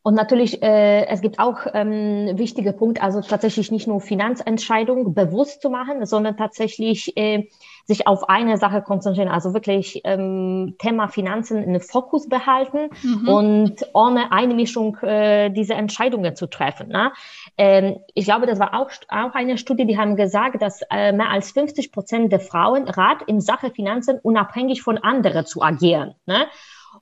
und 0.07 0.14
natürlich, 0.14 0.62
äh, 0.62 1.05
es 1.07 1.21
gibt 1.21 1.40
auch 1.40 1.66
ähm, 1.75 2.38
wichtige 2.38 2.73
Punkte, 2.73 3.03
also 3.03 3.21
tatsächlich 3.23 3.73
nicht 3.73 3.88
nur 3.88 4.01
Finanzentscheidungen 4.01 5.14
bewusst 5.14 5.62
zu 5.62 5.69
machen, 5.69 6.07
sondern 6.07 6.37
tatsächlich 6.37 7.16
äh, 7.16 7.49
sich 7.87 8.07
auf 8.07 8.29
eine 8.29 8.57
Sache 8.57 8.83
konzentrieren, 8.83 9.27
also 9.27 9.53
wirklich 9.53 10.03
ähm, 10.05 10.77
Thema 10.79 11.09
Finanzen 11.09 11.61
in 11.61 11.73
den 11.73 11.83
Fokus 11.83 12.29
behalten 12.29 12.90
mhm. 13.03 13.29
und 13.29 13.75
ohne 13.95 14.31
Einmischung 14.31 14.97
äh, 14.99 15.51
diese 15.51 15.75
Entscheidungen 15.75 16.37
zu 16.37 16.47
treffen. 16.47 16.87
Ne? 16.87 17.11
Ähm, 17.59 17.97
ich 18.14 18.27
glaube, 18.27 18.47
das 18.47 18.61
war 18.61 18.75
auch, 18.75 18.92
auch 19.09 19.35
eine 19.35 19.59
Studie, 19.59 19.87
die 19.87 19.99
haben 19.99 20.14
gesagt, 20.14 20.62
dass 20.62 20.83
äh, 20.88 21.11
mehr 21.11 21.31
als 21.31 21.51
50 21.51 21.90
Prozent 21.90 22.31
der 22.31 22.38
Frauen 22.38 22.87
rat 22.88 23.23
in 23.27 23.40
Sache 23.40 23.73
Finanzen 23.73 24.21
unabhängig 24.23 24.83
von 24.83 24.99
anderen 24.99 25.47
zu 25.47 25.62
agieren. 25.62 26.14
Ne? 26.27 26.47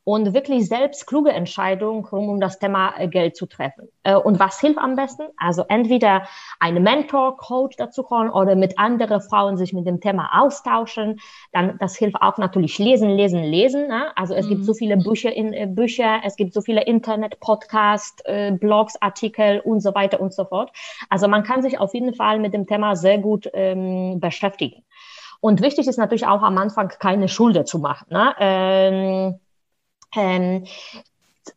Und 0.05 0.35
wirklich 0.35 0.69
selbst 0.69 1.07
kluge 1.07 1.33
Entscheidungen 1.33 2.05
rund 2.05 2.29
um 2.29 2.41
das 2.41 2.59
Thema 2.59 2.95
äh, 2.99 3.09
Geld 3.09 3.37
zu 3.37 3.47
treffen. 3.47 3.89
Äh, 4.03 4.17
und 4.17 4.39
was 4.39 4.61
hilft 4.61 4.79
am 4.79 4.97
besten? 4.97 5.25
Also 5.39 5.65
entweder 5.69 6.29
einen 6.61 6.83
Mentor, 6.83 7.39
Coach 7.39 7.77
dazu 7.77 8.09
holen 8.11 8.29
oder 8.29 8.55
mit 8.55 8.79
anderen 8.79 9.23
Frauen 9.23 9.57
sich 9.57 9.73
mit 9.73 9.87
dem 9.87 10.01
Thema 10.01 10.43
austauschen. 10.43 11.21
Dann, 11.53 11.79
das 11.79 11.97
hilft 11.97 12.21
auch 12.21 12.37
natürlich 12.37 12.79
lesen, 12.79 13.09
lesen, 13.09 13.43
lesen. 13.43 13.89
Ne? 13.89 14.13
Also 14.15 14.35
es 14.35 14.45
mhm. 14.47 14.51
gibt 14.51 14.65
so 14.67 14.75
viele 14.75 14.99
Bücher, 14.99 15.33
in, 15.33 15.55
äh, 15.55 15.67
Bücher, 15.67 16.21
es 16.23 16.37
gibt 16.37 16.53
so 16.53 16.61
viele 16.61 16.85
Internet, 16.85 17.41
Podcasts, 17.41 18.23
Blogs, 18.61 18.97
Artikel 19.01 19.61
und 19.61 19.81
so 19.81 19.95
weiter 19.95 20.21
und 20.21 20.33
so 20.33 20.45
fort. 20.45 20.71
Also 21.09 21.29
man 21.29 21.43
kann 21.43 21.63
sich 21.63 21.79
auf 21.79 21.95
jeden 21.95 22.15
Fall 22.15 22.39
mit 22.39 22.53
dem 22.53 22.67
Thema 22.67 22.97
sehr 22.97 23.19
gut 23.19 23.49
ähm, 23.55 24.21
beschäftigen. 24.21 24.83
Und 25.41 25.61
wichtig 25.61 25.87
ist 25.87 25.99
natürlich 25.99 26.27
auch 26.27 26.43
am 26.43 26.57
Anfang 26.59 26.89
keine 26.89 27.29
Schulde 27.29 27.65
zu 27.65 27.79
machen. 27.79 28.07
Ne? 28.11 28.35
Ähm, 28.39 29.41
ähm, 30.17 30.65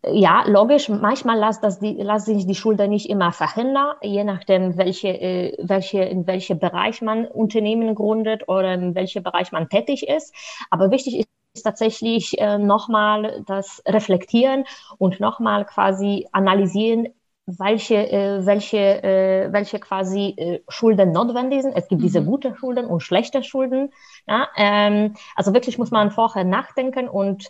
ja, 0.04 0.44
logisch, 0.48 0.90
manchmal 0.90 1.40
lässt, 1.40 1.64
das 1.64 1.80
die, 1.80 1.94
lässt 1.94 2.26
sich 2.26 2.46
die 2.46 2.56
Schulter 2.56 2.88
nicht 2.88 3.10
immer 3.10 3.32
verhindern, 3.32 3.96
je 4.02 4.24
nachdem, 4.24 4.78
welche, 4.78 5.10
äh, 5.10 5.58
welche, 5.62 6.00
in 6.04 6.28
welchem 6.28 6.60
Bereich 6.60 7.02
man 7.02 7.26
Unternehmen 7.26 7.96
gründet 7.96 8.48
oder 8.50 8.74
in 8.74 8.96
welchem 8.96 9.24
Bereich 9.24 9.52
man 9.52 9.70
tätig 9.70 10.08
ist. 10.08 10.34
Aber 10.70 10.92
wichtig 10.92 11.20
ist, 11.20 11.28
tatsächlich 11.64 12.40
äh, 12.40 12.60
nochmal 12.60 13.44
das 13.48 13.82
Reflektieren 13.88 14.66
und 15.00 15.20
nochmal 15.20 15.66
quasi 15.66 16.28
analysieren, 16.32 17.08
welche, 17.48 17.96
äh, 18.12 18.46
welche, 18.46 18.78
äh, 18.78 19.54
welche 19.54 19.80
quasi 19.80 20.36
äh, 20.38 20.60
Schulden 20.68 21.14
notwendig 21.14 21.62
sind. 21.64 21.76
Es 21.76 21.88
gibt 21.88 22.02
mhm. 22.02 22.06
diese 22.06 22.24
gute 22.24 22.56
Schulden 22.56 22.86
und 22.86 23.02
schlechte 23.02 23.42
Schulden. 23.42 23.92
Ja? 24.28 24.50
Ähm, 24.58 25.16
also 25.36 25.54
wirklich 25.54 25.78
muss 25.78 25.90
man 25.90 26.12
vorher 26.12 26.44
nachdenken 26.44 27.08
und 27.08 27.50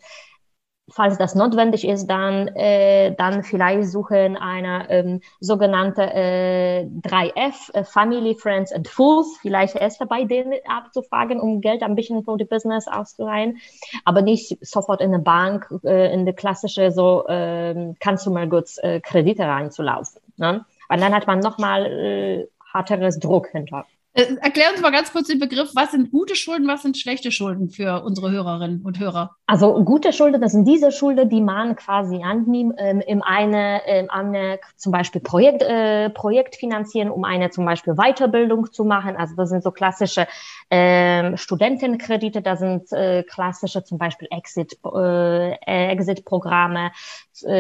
falls 0.90 1.18
das 1.18 1.36
notwendig 1.36 1.88
ist, 1.88 2.08
dann, 2.08 2.48
äh, 2.50 3.14
dann 3.16 3.44
vielleicht 3.44 3.90
suchen 3.90 4.38
eine 4.38 4.90
ähm, 4.90 5.22
sogenannte 5.40 6.02
äh, 6.02 6.86
3F, 6.86 7.74
äh, 7.74 7.84
Family, 7.84 8.36
Friends 8.36 8.72
and 8.72 8.88
Fools, 8.88 9.38
vielleicht 9.42 9.76
erst 9.76 10.00
bei 10.08 10.24
denen 10.24 10.54
abzufragen, 10.68 11.40
um 11.40 11.62
Geld 11.62 11.84
ein 11.84 11.96
bisschen 11.96 12.24
für 12.24 12.38
die 12.38 12.46
Business 12.46 12.88
auszuleihen, 12.88 13.58
aber 14.06 14.22
nicht 14.22 14.58
sofort 14.66 15.02
in 15.02 15.14
eine 15.14 15.24
Bank, 15.24 15.68
äh, 15.84 16.14
in 16.14 16.26
die 16.26 16.34
klassische 16.34 16.92
so 16.92 17.28
äh, 17.28 17.94
Consumer 18.02 18.48
Goods 18.48 18.78
äh, 18.78 19.02
Kredite 19.02 19.44
reinzulaufen. 19.44 20.22
Ne? 20.38 20.66
Weil 20.88 21.00
dann 21.00 21.14
hat 21.14 21.28
man 21.28 21.40
nochmal 21.40 21.86
äh, 21.86 22.48
härteres 22.72 23.20
Druck 23.20 23.48
hinter. 23.48 23.86
Äh, 24.18 24.36
erklär 24.42 24.72
uns 24.72 24.82
mal 24.82 24.90
ganz 24.90 25.12
kurz 25.12 25.28
den 25.28 25.38
Begriff, 25.38 25.70
was 25.76 25.92
sind 25.92 26.10
gute 26.10 26.36
Schulden, 26.36 26.68
was 26.68 26.82
sind 26.82 26.98
schlechte 26.98 27.32
Schulden 27.32 27.70
für 27.70 28.02
unsere 28.04 28.32
Hörerinnen 28.32 28.82
und 28.84 28.98
Hörer? 29.00 29.36
Also 29.46 29.84
gute 29.84 30.12
Schulden, 30.12 30.42
das 30.42 30.54
sind 30.54 30.68
diese 30.68 30.92
Schulden, 30.92 31.30
die 31.30 31.40
man 31.40 31.76
quasi 31.76 32.24
annimmt, 32.24 32.74
ähm, 32.80 33.00
in 33.02 33.22
eine, 33.22 33.80
in 33.86 34.10
eine 34.10 34.60
zum 34.76 34.92
Beispiel 34.92 35.22
Projekt, 35.22 35.62
äh, 35.62 36.10
Projekt 36.10 36.56
finanzieren, 36.56 37.12
um 37.12 37.26
eine 37.26 37.52
zum 37.52 37.64
Beispiel 37.64 37.94
Weiterbildung 37.94 38.72
zu 38.72 38.86
machen. 38.86 39.16
Also 39.16 39.36
das 39.36 39.50
sind 39.50 39.62
so 39.62 39.70
klassische 39.70 40.26
äh, 40.72 41.38
Studentenkredite, 41.38 42.42
da 42.42 42.56
sind 42.56 42.92
äh, 42.94 43.22
klassische 43.22 43.84
zum 43.84 44.00
Beispiel 44.00 44.30
Exit, 44.32 44.80
äh, 44.84 45.92
Exit-Programme, 45.92 46.92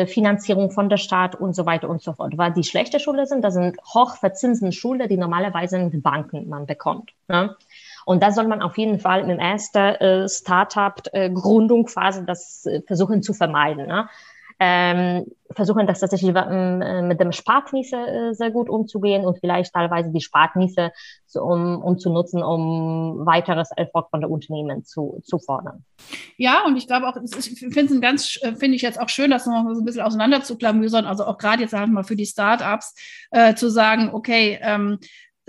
Finanzierung 0.07 0.71
von 0.71 0.89
der 0.89 0.97
Staat 0.97 1.35
und 1.35 1.55
so 1.55 1.65
weiter 1.65 1.89
und 1.89 2.01
so 2.01 2.13
fort. 2.13 2.37
Weil 2.37 2.53
die 2.53 2.63
schlechte 2.63 2.99
Schulden 2.99 3.25
sind, 3.25 3.43
das 3.43 3.53
sind 3.53 3.77
hochverzinsende 3.93 4.71
Schulden, 4.71 5.07
die 5.07 5.17
normalerweise 5.17 5.77
in 5.77 5.91
den 5.91 6.01
Banken 6.01 6.49
man 6.49 6.65
bekommt. 6.65 7.11
Ne? 7.27 7.55
Und 8.05 8.23
da 8.23 8.31
soll 8.31 8.47
man 8.47 8.61
auf 8.61 8.77
jeden 8.77 8.99
Fall 8.99 9.29
im 9.29 9.37
ersten 9.37 9.77
äh, 9.77 10.29
Startup-Gründungsphase 10.29 12.21
äh, 12.21 12.25
das 12.25 12.65
äh, 12.65 12.81
versuchen 12.87 13.21
zu 13.21 13.33
vermeiden. 13.33 13.87
Ne? 13.87 14.07
Ähm, 14.59 15.25
versuchen 15.51 15.87
das 15.87 15.99
tatsächlich 15.99 16.35
äh, 16.35 17.01
mit 17.01 17.19
dem 17.19 17.31
Sparknisse 17.31 17.95
äh, 17.95 18.33
sehr 18.33 18.51
gut 18.51 18.69
umzugehen 18.69 19.25
und 19.25 19.39
vielleicht 19.39 19.73
teilweise 19.73 20.11
die 20.11 20.21
Sparknisse 20.21 20.91
so, 21.25 21.41
um, 21.43 21.81
um 21.81 21.97
zu 21.97 22.11
nutzen, 22.11 22.43
um 22.43 23.25
weiteres 23.25 23.71
Erfolg 23.71 24.09
von 24.09 24.21
der 24.21 24.29
Unternehmen 24.29 24.83
zu, 24.83 25.21
zu 25.23 25.39
fordern. 25.39 25.85
Ja, 26.37 26.63
und 26.65 26.75
ich 26.77 26.87
glaube 26.87 27.07
auch, 27.07 27.17
ich 27.17 27.59
finde 27.73 27.93
es 27.93 28.01
ganz, 28.01 28.39
äh, 28.41 28.55
finde 28.55 28.75
ich 28.75 28.81
jetzt 28.81 28.99
auch 28.99 29.09
schön, 29.09 29.31
das 29.31 29.45
noch 29.45 29.63
so 29.73 29.81
ein 29.81 29.85
bisschen 29.85 30.01
auseinander 30.01 30.41
zu 30.43 30.57
klamüsern, 30.57 31.05
also 31.05 31.25
auch 31.25 31.37
gerade 31.37 31.61
jetzt 31.61 31.73
halt 31.73 31.91
mal 31.91 32.03
für 32.03 32.15
die 32.15 32.25
Startups 32.25 32.95
äh, 33.31 33.55
zu 33.55 33.69
sagen, 33.69 34.11
okay, 34.13 34.59
ähm, 34.61 34.99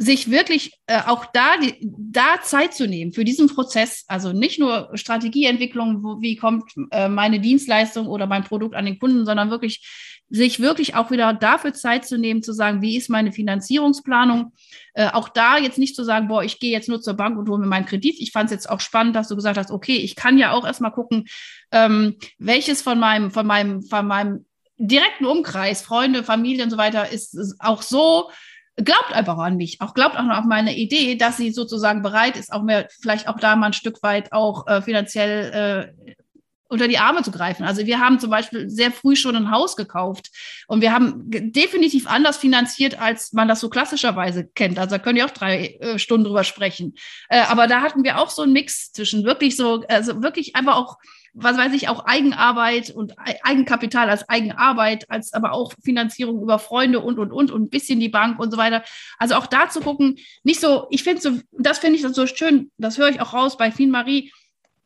sich 0.00 0.30
wirklich 0.30 0.74
äh, 0.86 1.00
auch 1.06 1.26
da, 1.26 1.56
die, 1.56 1.74
da 1.80 2.40
Zeit 2.40 2.72
zu 2.72 2.86
nehmen 2.86 3.12
für 3.12 3.24
diesen 3.24 3.48
Prozess, 3.48 4.04
also 4.06 4.32
nicht 4.32 4.60
nur 4.60 4.90
Strategieentwicklung, 4.94 6.04
wo, 6.04 6.20
wie 6.20 6.36
kommt 6.36 6.72
äh, 6.92 7.08
meine 7.08 7.40
Dienstleistung 7.40 8.06
oder 8.06 8.28
mein 8.28 8.44
Produkt 8.44 8.76
an 8.76 8.84
den 8.84 9.00
Kunden, 9.00 9.26
sondern 9.26 9.50
wirklich 9.50 9.84
sich 10.30 10.60
wirklich 10.60 10.94
auch 10.94 11.10
wieder 11.10 11.32
dafür 11.34 11.72
Zeit 11.72 12.06
zu 12.06 12.16
nehmen, 12.16 12.44
zu 12.44 12.52
sagen, 12.52 12.80
wie 12.80 12.96
ist 12.96 13.10
meine 13.10 13.32
Finanzierungsplanung? 13.32 14.52
Äh, 14.94 15.08
auch 15.08 15.28
da 15.28 15.58
jetzt 15.58 15.78
nicht 15.78 15.96
zu 15.96 16.04
sagen, 16.04 16.28
boah, 16.28 16.44
ich 16.44 16.60
gehe 16.60 16.70
jetzt 16.70 16.88
nur 16.88 17.00
zur 17.00 17.14
Bank 17.14 17.36
und 17.36 17.48
hole 17.48 17.58
mir 17.58 17.66
meinen 17.66 17.86
Kredit. 17.86 18.20
Ich 18.20 18.30
fand 18.30 18.46
es 18.46 18.52
jetzt 18.52 18.70
auch 18.70 18.80
spannend, 18.80 19.16
dass 19.16 19.26
du 19.26 19.34
gesagt 19.34 19.58
hast, 19.58 19.72
okay, 19.72 19.96
ich 19.96 20.14
kann 20.14 20.38
ja 20.38 20.52
auch 20.52 20.64
erstmal 20.64 20.92
gucken, 20.92 21.26
ähm, 21.72 22.16
welches 22.38 22.82
von 22.82 23.00
meinem, 23.00 23.32
von 23.32 23.46
meinem, 23.46 23.82
von 23.82 24.06
meinem 24.06 24.46
direkten 24.76 25.24
Umkreis, 25.24 25.82
Freunde, 25.82 26.22
Familie 26.22 26.62
und 26.62 26.70
so 26.70 26.76
weiter, 26.76 27.10
ist, 27.10 27.34
ist 27.34 27.56
auch 27.58 27.82
so 27.82 28.30
glaubt 28.84 29.12
einfach 29.12 29.38
an 29.38 29.56
mich, 29.56 29.80
auch 29.80 29.94
glaubt 29.94 30.16
auch 30.16 30.22
noch 30.22 30.38
auf 30.38 30.44
meine 30.44 30.76
Idee, 30.76 31.16
dass 31.16 31.36
sie 31.36 31.50
sozusagen 31.50 32.02
bereit 32.02 32.36
ist, 32.36 32.52
auch 32.52 32.62
mehr, 32.62 32.88
vielleicht 33.00 33.28
auch 33.28 33.38
da 33.38 33.56
mal 33.56 33.66
ein 33.66 33.72
Stück 33.72 34.02
weit 34.02 34.32
auch 34.32 34.66
äh, 34.66 34.82
finanziell 34.82 35.92
äh, 35.96 36.14
unter 36.68 36.86
die 36.86 36.98
Arme 36.98 37.22
zu 37.22 37.30
greifen. 37.30 37.64
Also 37.64 37.86
wir 37.86 37.98
haben 37.98 38.20
zum 38.20 38.30
Beispiel 38.30 38.68
sehr 38.68 38.92
früh 38.92 39.16
schon 39.16 39.34
ein 39.36 39.50
Haus 39.50 39.74
gekauft 39.74 40.30
und 40.66 40.82
wir 40.82 40.92
haben 40.92 41.22
definitiv 41.26 42.06
anders 42.06 42.36
finanziert, 42.36 43.00
als 43.00 43.32
man 43.32 43.48
das 43.48 43.60
so 43.60 43.70
klassischerweise 43.70 44.46
kennt. 44.46 44.78
Also 44.78 44.96
da 44.96 45.02
können 45.02 45.16
wir 45.16 45.24
auch 45.24 45.30
drei 45.30 45.78
äh, 45.80 45.98
Stunden 45.98 46.24
drüber 46.24 46.44
sprechen. 46.44 46.94
Äh, 47.30 47.40
aber 47.40 47.66
da 47.66 47.80
hatten 47.80 48.04
wir 48.04 48.18
auch 48.18 48.30
so 48.30 48.42
einen 48.42 48.52
Mix 48.52 48.92
zwischen 48.92 49.24
wirklich 49.24 49.56
so, 49.56 49.82
also 49.88 50.22
wirklich 50.22 50.56
einfach 50.56 50.76
auch 50.76 50.98
was 51.34 51.56
weiß 51.56 51.72
ich, 51.72 51.88
auch 51.88 52.04
Eigenarbeit 52.04 52.90
und 52.90 53.14
Eigenkapital 53.42 54.10
als 54.10 54.28
Eigenarbeit, 54.28 55.10
als 55.10 55.32
aber 55.32 55.52
auch 55.52 55.72
Finanzierung 55.84 56.42
über 56.42 56.58
Freunde 56.58 57.00
und, 57.00 57.18
und, 57.18 57.32
und, 57.32 57.50
und 57.50 57.62
ein 57.62 57.70
bisschen 57.70 58.00
die 58.00 58.08
Bank 58.08 58.38
und 58.38 58.50
so 58.50 58.56
weiter. 58.56 58.82
Also 59.18 59.34
auch 59.34 59.46
da 59.46 59.68
zu 59.68 59.80
gucken, 59.80 60.16
nicht 60.42 60.60
so, 60.60 60.86
ich 60.90 61.02
finde 61.02 61.20
so, 61.20 61.30
das 61.52 61.78
finde 61.78 61.98
ich 61.98 62.02
so 62.02 62.26
schön, 62.26 62.70
das 62.78 62.98
höre 62.98 63.08
ich 63.08 63.20
auch 63.20 63.34
raus 63.34 63.56
bei 63.56 63.70
Fien 63.70 63.90
Marie, 63.90 64.32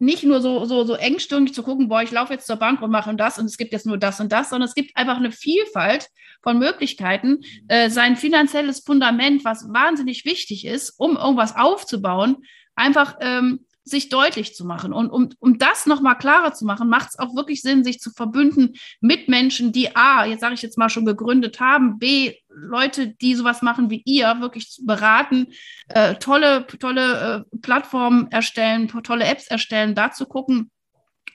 nicht 0.03 0.25
nur 0.25 0.41
so, 0.41 0.65
so, 0.65 0.85
so 0.85 0.95
engstirnig 0.95 1.55
zu 1.55 1.63
gucken, 1.63 1.89
boah, 1.89 2.03
ich 2.03 2.11
laufe 2.11 2.33
jetzt 2.33 2.49
zur 2.49 2.57
Bank 2.57 2.83
und 2.83 2.91
mache 2.91 3.15
das 3.15 3.39
und 3.39 3.45
es 3.47 3.57
gibt 3.57 3.73
jetzt 3.73 3.87
nur 3.87 3.99
das 3.99 4.19
und 4.19 4.33
das, 4.33 4.51
sondern 4.51 4.69
es 4.69 4.75
gibt 4.75 4.97
einfach 4.97 5.17
eine 5.17 5.31
Vielfalt 5.31 6.09
von 6.43 6.59
Möglichkeiten, 6.59 7.39
äh, 7.69 7.89
sein 7.89 8.17
finanzielles 8.17 8.81
Fundament, 8.81 9.45
was 9.45 9.73
wahnsinnig 9.73 10.25
wichtig 10.25 10.67
ist, 10.67 10.95
um 10.99 11.17
irgendwas 11.17 11.55
aufzubauen, 11.55 12.39
einfach 12.75 13.17
ähm, 13.21 13.65
sich 13.85 14.09
deutlich 14.09 14.55
zu 14.55 14.65
machen. 14.65 14.93
Und 14.93 15.11
um, 15.11 15.31
um 15.41 15.59
das 15.59 15.87
nochmal 15.87 16.17
klarer 16.17 16.53
zu 16.53 16.65
machen, 16.65 16.89
macht 16.89 17.11
es 17.11 17.19
auch 17.19 17.35
wirklich 17.35 17.63
Sinn, 17.63 17.85
sich 17.85 18.01
zu 18.01 18.11
verbünden 18.11 18.75
mit 19.01 19.29
Menschen, 19.29 19.73
die 19.73 19.97
A, 19.97 20.25
jetzt 20.25 20.41
sage 20.41 20.55
ich 20.55 20.63
jetzt 20.63 20.79
mal 20.79 20.89
schon 20.89 21.05
gegründet 21.05 21.59
haben, 21.61 21.99
B, 21.99 22.35
Leute, 22.49 23.09
die 23.09 23.35
sowas 23.35 23.63
machen 23.63 23.91
wie 23.91 24.03
ihr, 24.05 24.41
wirklich 24.41 24.79
beraten, 24.83 25.49
äh, 25.89 26.15
tolle, 26.17 26.67
tolle 26.67 27.47
äh, 27.53 27.57
Plattformen 27.59 28.31
erstellen, 28.31 28.89
tolle 28.89 29.25
Apps 29.25 29.49
erstellen, 29.49 29.95
da 29.95 30.13
zu 30.13 30.27
gucken, 30.27 30.71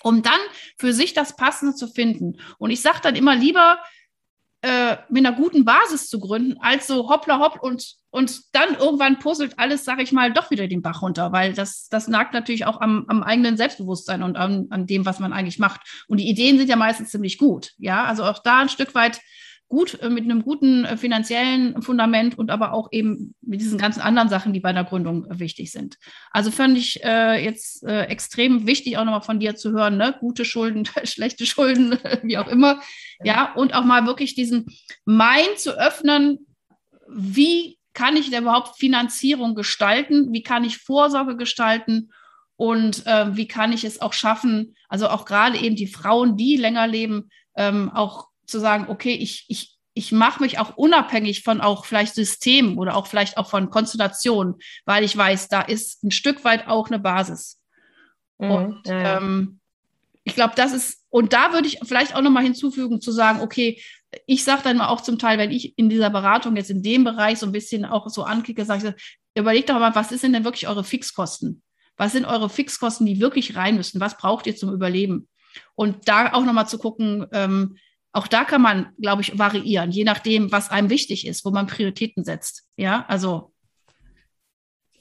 um 0.03 0.21
dann 0.21 0.39
für 0.77 0.93
sich 0.93 1.13
das 1.13 1.36
Passende 1.36 1.75
zu 1.75 1.88
finden. 1.88 2.39
Und 2.60 2.69
ich 2.71 2.81
sage 2.81 2.99
dann 3.01 3.15
immer 3.15 3.36
lieber, 3.36 3.79
äh, 4.62 4.98
mit 5.10 5.26
einer 5.26 5.36
guten 5.36 5.65
Basis 5.65 6.10
zu 6.10 6.20
gründen, 6.20 6.58
als 6.62 6.88
so 6.88 7.10
hoppla 7.10 7.39
hopp 7.39 7.62
und, 7.62 7.93
und 8.10 8.41
dann 8.54 8.76
irgendwann 8.76 9.20
puzzelt 9.20 9.54
alles, 9.58 9.86
sage 9.86 10.02
ich 10.02 10.12
mal, 10.12 10.34
doch 10.34 10.50
wieder 10.50 10.67
den 10.67 10.82
Bach 10.82 11.02
runter, 11.02 11.32
weil 11.32 11.54
das, 11.54 11.88
das 11.89 12.08
nagt 12.08 12.34
natürlich 12.34 12.65
auch 12.65 12.82
am, 12.82 13.06
am 13.08 13.22
eigenen 13.22 13.56
Selbstbewusstsein 13.56 14.24
und 14.24 14.36
an, 14.36 14.67
an 14.72 14.88
dem, 14.88 15.06
was 15.06 15.20
man 15.20 15.32
eigentlich 15.32 15.60
macht. 15.60 15.82
Und 16.08 16.20
die 16.20 16.28
Ideen 16.28 16.58
sind 16.58 16.70
ja 16.70 16.76
meistens 16.76 17.12
ziemlich 17.12 17.38
gut. 17.38 17.74
Ja, 17.78 18.06
also 18.06 18.24
auch 18.24 18.39
da 18.39 18.62
ein 18.62 18.70
Stück 18.70 18.96
weit 18.96 19.22
gut, 19.67 19.99
äh, 20.01 20.10
mit 20.10 20.23
einem 20.23 20.43
guten 20.43 20.86
äh, 20.86 20.97
finanziellen 20.97 21.82
Fundament 21.82 22.38
und 22.38 22.51
aber 22.51 22.73
auch 22.73 22.89
eben 22.91 23.36
mit 23.41 23.62
diesen 23.62 23.77
ganzen 23.77 24.01
anderen 24.01 24.30
Sachen, 24.30 24.53
die 24.53 24.60
bei 24.60 24.73
der 24.73 24.84
Gründung 24.84 25.25
äh, 25.25 25.39
wichtig 25.39 25.71
sind. 25.71 25.97
Also 26.32 26.51
fand 26.51 26.77
ich 26.77 27.03
äh, 27.03 27.43
jetzt 27.43 27.84
äh, 27.84 28.03
extrem 28.03 28.65
wichtig, 28.65 28.97
auch 28.97 29.06
nochmal 29.06 29.21
von 29.21 29.39
dir 29.39 29.56
zu 29.56 29.71
hören, 29.71 29.97
ne? 29.97 30.15
gute 30.19 30.45
Schulden, 30.45 30.86
schlechte 31.03 31.45
Schulden, 31.45 31.97
wie 32.23 32.38
auch 32.38 32.47
immer. 32.47 32.82
Ja, 33.23 33.53
und 33.53 33.73
auch 33.73 33.84
mal 33.84 34.06
wirklich 34.06 34.36
diesen 34.36 34.67
Mind 35.06 35.58
zu 35.58 35.77
öffnen, 35.77 36.39
wie 37.10 37.77
kann 37.93 38.15
ich 38.15 38.30
denn 38.30 38.43
überhaupt 38.43 38.77
Finanzierung 38.77 39.56
gestalten? 39.56 40.32
Wie 40.32 40.43
kann 40.43 40.63
ich 40.63 40.77
Vorsorge 40.77 41.36
gestalten? 41.36 42.12
Und 42.56 43.06
äh, 43.06 43.36
wie 43.36 43.47
kann 43.47 43.71
ich 43.71 43.84
es 43.84 44.01
auch 44.01 44.13
schaffen, 44.13 44.75
also 44.89 45.10
auch 45.10 45.25
gerade 45.25 45.58
eben 45.60 45.75
die 45.75 45.88
Frauen, 45.88 46.38
die 46.38 46.58
länger 46.58 46.88
leben, 46.88 47.30
ähm, 47.56 47.91
auch 47.93 48.27
zu 48.47 48.60
sagen, 48.60 48.86
okay, 48.89 49.13
ich, 49.13 49.45
ich, 49.49 49.77
ich 49.93 50.12
mache 50.12 50.41
mich 50.41 50.60
auch 50.60 50.77
unabhängig 50.77 51.43
von 51.43 51.62
auch 51.62 51.86
vielleicht 51.86 52.15
Systemen 52.15 52.77
oder 52.77 52.95
auch 52.95 53.07
vielleicht 53.07 53.38
auch 53.38 53.49
von 53.49 53.69
Konstellationen, 53.69 54.55
weil 54.86 55.03
ich 55.03 55.15
weiß, 55.15 55.49
da 55.49 55.62
ist 55.62 56.03
ein 56.03 56.12
Stück 56.12 56.43
weit 56.43 56.67
auch 56.67 56.88
eine 56.89 56.99
Basis. 56.99 57.60
Mhm, 58.38 58.51
und 58.51 58.88
ja. 58.88 59.17
ähm, 59.17 59.60
ich 60.23 60.36
glaube, 60.36 60.53
das 60.55 60.73
ist, 60.73 61.05
und 61.10 61.33
da 61.33 61.53
würde 61.53 61.67
ich 61.67 61.79
vielleicht 61.83 62.15
auch 62.15 62.21
nochmal 62.21 62.43
hinzufügen, 62.43 63.01
zu 63.01 63.12
sagen, 63.12 63.41
okay, 63.41 63.81
ich 64.25 64.43
sage 64.43 64.62
dann 64.63 64.77
mal 64.77 64.89
auch 64.89 65.01
zum 65.01 65.19
Teil, 65.19 65.38
wenn 65.38 65.51
ich 65.51 65.77
in 65.77 65.89
dieser 65.89 66.10
Beratung 66.10 66.55
jetzt 66.55 66.69
in 66.69 66.83
dem 66.83 67.03
Bereich 67.03 67.39
so 67.39 67.45
ein 67.45 67.51
bisschen 67.51 67.86
auch 67.86 68.10
so 68.10 68.23
anklicke, 68.23 68.65
sage 68.65 68.95
ich, 68.95 69.19
überlegt 69.39 69.69
doch 69.69 69.79
mal, 69.79 69.95
was 69.95 70.10
denn 70.10 70.33
denn 70.33 70.43
wirklich 70.43 70.67
eure 70.67 70.83
Fixkosten? 70.83 71.62
Was 71.95 72.12
sind 72.12 72.25
eure 72.25 72.49
Fixkosten, 72.49 73.05
die 73.05 73.19
wirklich 73.19 73.55
rein 73.55 73.75
müssen? 73.75 73.99
Was 73.99 74.17
braucht 74.17 74.47
ihr 74.47 74.55
zum 74.55 74.71
Überleben? 74.71 75.27
Und 75.75 76.07
da 76.07 76.33
auch 76.33 76.45
nochmal 76.45 76.67
zu 76.67 76.77
gucken, 76.77 77.25
ähm, 77.31 77.77
auch 78.13 78.28
da 78.28 78.43
kann 78.46 78.62
man, 78.62 78.93
glaube 79.00 79.22
ich, 79.22 79.38
variieren, 79.38 79.91
je 79.91 80.04
nachdem, 80.04 80.52
was 80.52 80.72
einem 80.72 80.89
wichtig 80.89 81.28
ist, 81.28 81.46
wo 81.46 81.52
man 81.52 81.67
Prioritäten 81.67 82.24
setzt. 82.24 82.67
Ja, 82.76 83.06
also. 83.08 83.52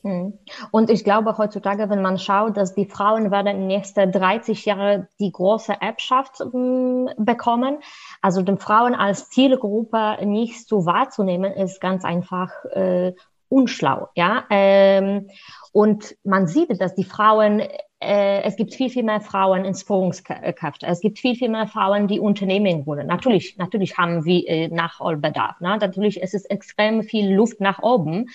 Hm. 0.03 0.39
Und 0.71 0.91
ich 0.91 1.03
glaube 1.03 1.37
heutzutage, 1.39 1.89
wenn 1.89 2.03
man 2.03 2.19
schaut, 2.19 2.57
dass 2.57 2.75
die 2.75 2.87
Frauen 2.87 3.31
werden 3.31 3.49
in 3.49 3.59
den 3.59 3.67
nächsten 3.67 4.13
30 4.13 4.65
Jahren 4.67 5.09
die 5.19 5.33
große 5.33 5.75
Erbschaft 5.81 6.41
hm, 6.41 7.11
bekommen, 7.17 7.79
also 8.23 8.43
den 8.43 8.59
Frauen 8.59 8.95
als 8.95 9.31
Zielgruppe 9.31 10.19
nicht 10.25 10.69
so 10.69 10.87
wahrzunehmen, 10.87 11.53
ist 11.53 11.81
ganz 11.81 12.05
einfach 12.05 12.53
äh, 12.67 13.15
unschlau. 13.49 14.09
Ja, 14.15 14.45
ähm, 14.51 15.29
und 15.73 16.17
man 16.25 16.47
sieht, 16.47 16.81
dass 16.81 16.95
die 16.95 17.05
Frauen 17.05 17.63
äh, 17.99 18.43
es 18.43 18.57
gibt 18.57 18.75
viel, 18.75 18.91
viel 18.91 19.05
mehr 19.05 19.23
Frauen 19.23 19.65
ins 19.65 19.83
Führungskräfte. 19.83 20.87
Es 20.87 21.01
gibt 21.01 21.19
viel, 21.19 21.35
viel 21.35 21.49
mehr 21.49 21.67
Frauen, 21.67 22.09
die 22.09 22.21
Unternehmen 22.21 22.85
gründen. 22.85 23.07
Natürlich, 23.07 23.57
natürlich 23.57 23.97
haben 23.97 24.27
wir 24.27 24.47
äh, 24.47 24.69
Nachholbedarf. 24.69 25.61
Ne? 25.61 25.79
Natürlich 25.81 26.21
ist 26.21 26.35
es 26.35 26.45
extrem 26.45 27.03
viel 27.03 27.35
Luft 27.35 27.61
nach 27.61 27.83
oben. 27.83 28.29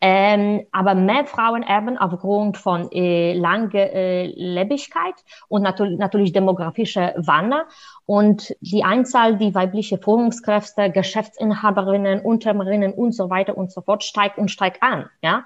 Ähm, 0.00 0.64
aber 0.70 0.94
mehr 0.94 1.24
Frauen 1.24 1.64
erben 1.64 1.98
aufgrund 1.98 2.56
von 2.56 2.90
äh, 2.92 3.32
langer 3.32 3.74
äh, 3.74 4.26
Lebigkeit 4.26 5.14
und 5.48 5.62
natürlich, 5.62 5.98
natürlich 5.98 6.32
demografischer 6.32 7.14
Wandel. 7.16 7.62
Und 8.06 8.54
die 8.60 8.84
Anzahl, 8.84 9.38
die 9.38 9.54
weibliche 9.54 9.98
Führungskräfte, 9.98 10.90
Geschäftsinhaberinnen, 10.90 12.20
Unternehmerinnen 12.20 12.92
und 12.92 13.12
so 13.12 13.28
weiter 13.28 13.56
und 13.56 13.72
so 13.72 13.80
fort 13.80 14.04
steigt 14.04 14.38
und 14.38 14.50
steigt 14.50 14.82
an. 14.82 15.10
Ja, 15.20 15.44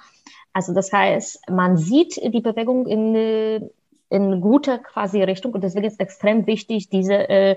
also 0.55 0.73
das 0.73 0.93
heißt, 0.93 1.51
man 1.51 1.77
sieht 1.77 2.17
die 2.17 2.41
Bewegung 2.41 2.87
in, 2.87 3.71
in 4.11 4.41
guter 4.41 4.79
quasi 4.79 5.23
Richtung 5.23 5.53
und 5.53 5.65
deswegen 5.65 5.87
ist 5.87 6.01
extrem 6.01 6.47
wichtig, 6.47 6.89
diese, 6.89 7.29
äh, 7.29 7.57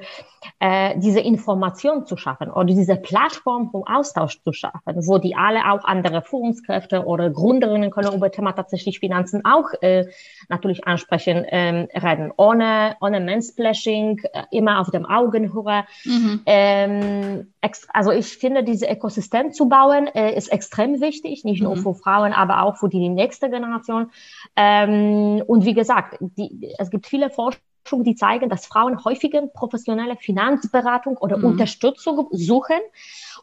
äh, 0.60 0.97
diese 0.97 1.19
Information 1.19 2.05
zu 2.05 2.17
schaffen 2.17 2.49
oder 2.49 2.65
diese 2.65 2.95
Plattform 2.95 3.69
vom 3.69 3.83
Austausch 3.86 4.41
zu 4.41 4.53
schaffen, 4.53 5.07
wo 5.07 5.17
die 5.17 5.36
alle 5.36 5.71
auch 5.71 5.83
andere 5.83 6.21
Führungskräfte 6.21 7.05
oder 7.05 7.29
Gründerinnen 7.29 7.91
können 7.91 8.13
über 8.13 8.31
Thema 8.31 8.53
tatsächlich 8.53 8.99
Finanzen 8.99 9.43
auch 9.45 9.69
äh, 9.81 10.05
natürlich 10.49 10.88
ansprechen 10.88 11.45
ähm, 11.49 11.88
reden, 11.93 12.31
ohne, 12.38 12.95
ohne 13.01 13.19
Mansplashing, 13.19 14.21
äh, 14.33 14.43
immer 14.51 14.79
auf 14.79 14.89
dem 14.89 15.05
Augenhöhe. 15.05 15.83
Mhm. 16.05 16.41
Ähm, 16.45 17.53
also 17.93 18.12
ich 18.12 18.38
finde, 18.38 18.63
diese 18.63 18.88
Ökosystem 18.88 19.51
zu 19.51 19.67
bauen, 19.67 20.07
äh, 20.07 20.36
ist 20.36 20.51
extrem 20.51 21.01
wichtig, 21.01 21.43
nicht 21.43 21.62
nur 21.62 21.75
mhm. 21.75 21.81
für 21.81 21.93
Frauen, 21.93 22.33
aber 22.33 22.63
auch 22.63 22.77
für 22.77 22.89
die 22.89 23.10
nächste 23.10 23.49
Generation. 23.49 24.12
Ähm, 24.55 25.43
und 25.45 25.65
wie 25.65 25.73
gesagt, 25.73 26.17
die, 26.38 26.73
es 26.78 26.89
gibt 26.89 27.08
viele 27.08 27.30
Forschungen, 27.30 28.04
die 28.04 28.15
zeigen, 28.15 28.50
dass 28.50 28.65
Frauen 28.65 29.04
häufiger 29.04 29.41
professionelle 29.47 30.17
Finanzberatung 30.17 31.17
oder 31.17 31.38
mhm. 31.38 31.45
Unterstützung 31.45 32.28
suchen 32.32 32.80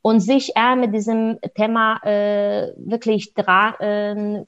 und 0.03 0.21
sich 0.21 0.53
eher 0.57 0.77
mit 0.77 0.95
diesem 0.95 1.39
Thema 1.55 2.01
äh, 2.05 2.73
wirklich 2.77 3.35
dra 3.35 3.75
äh, 3.81 4.45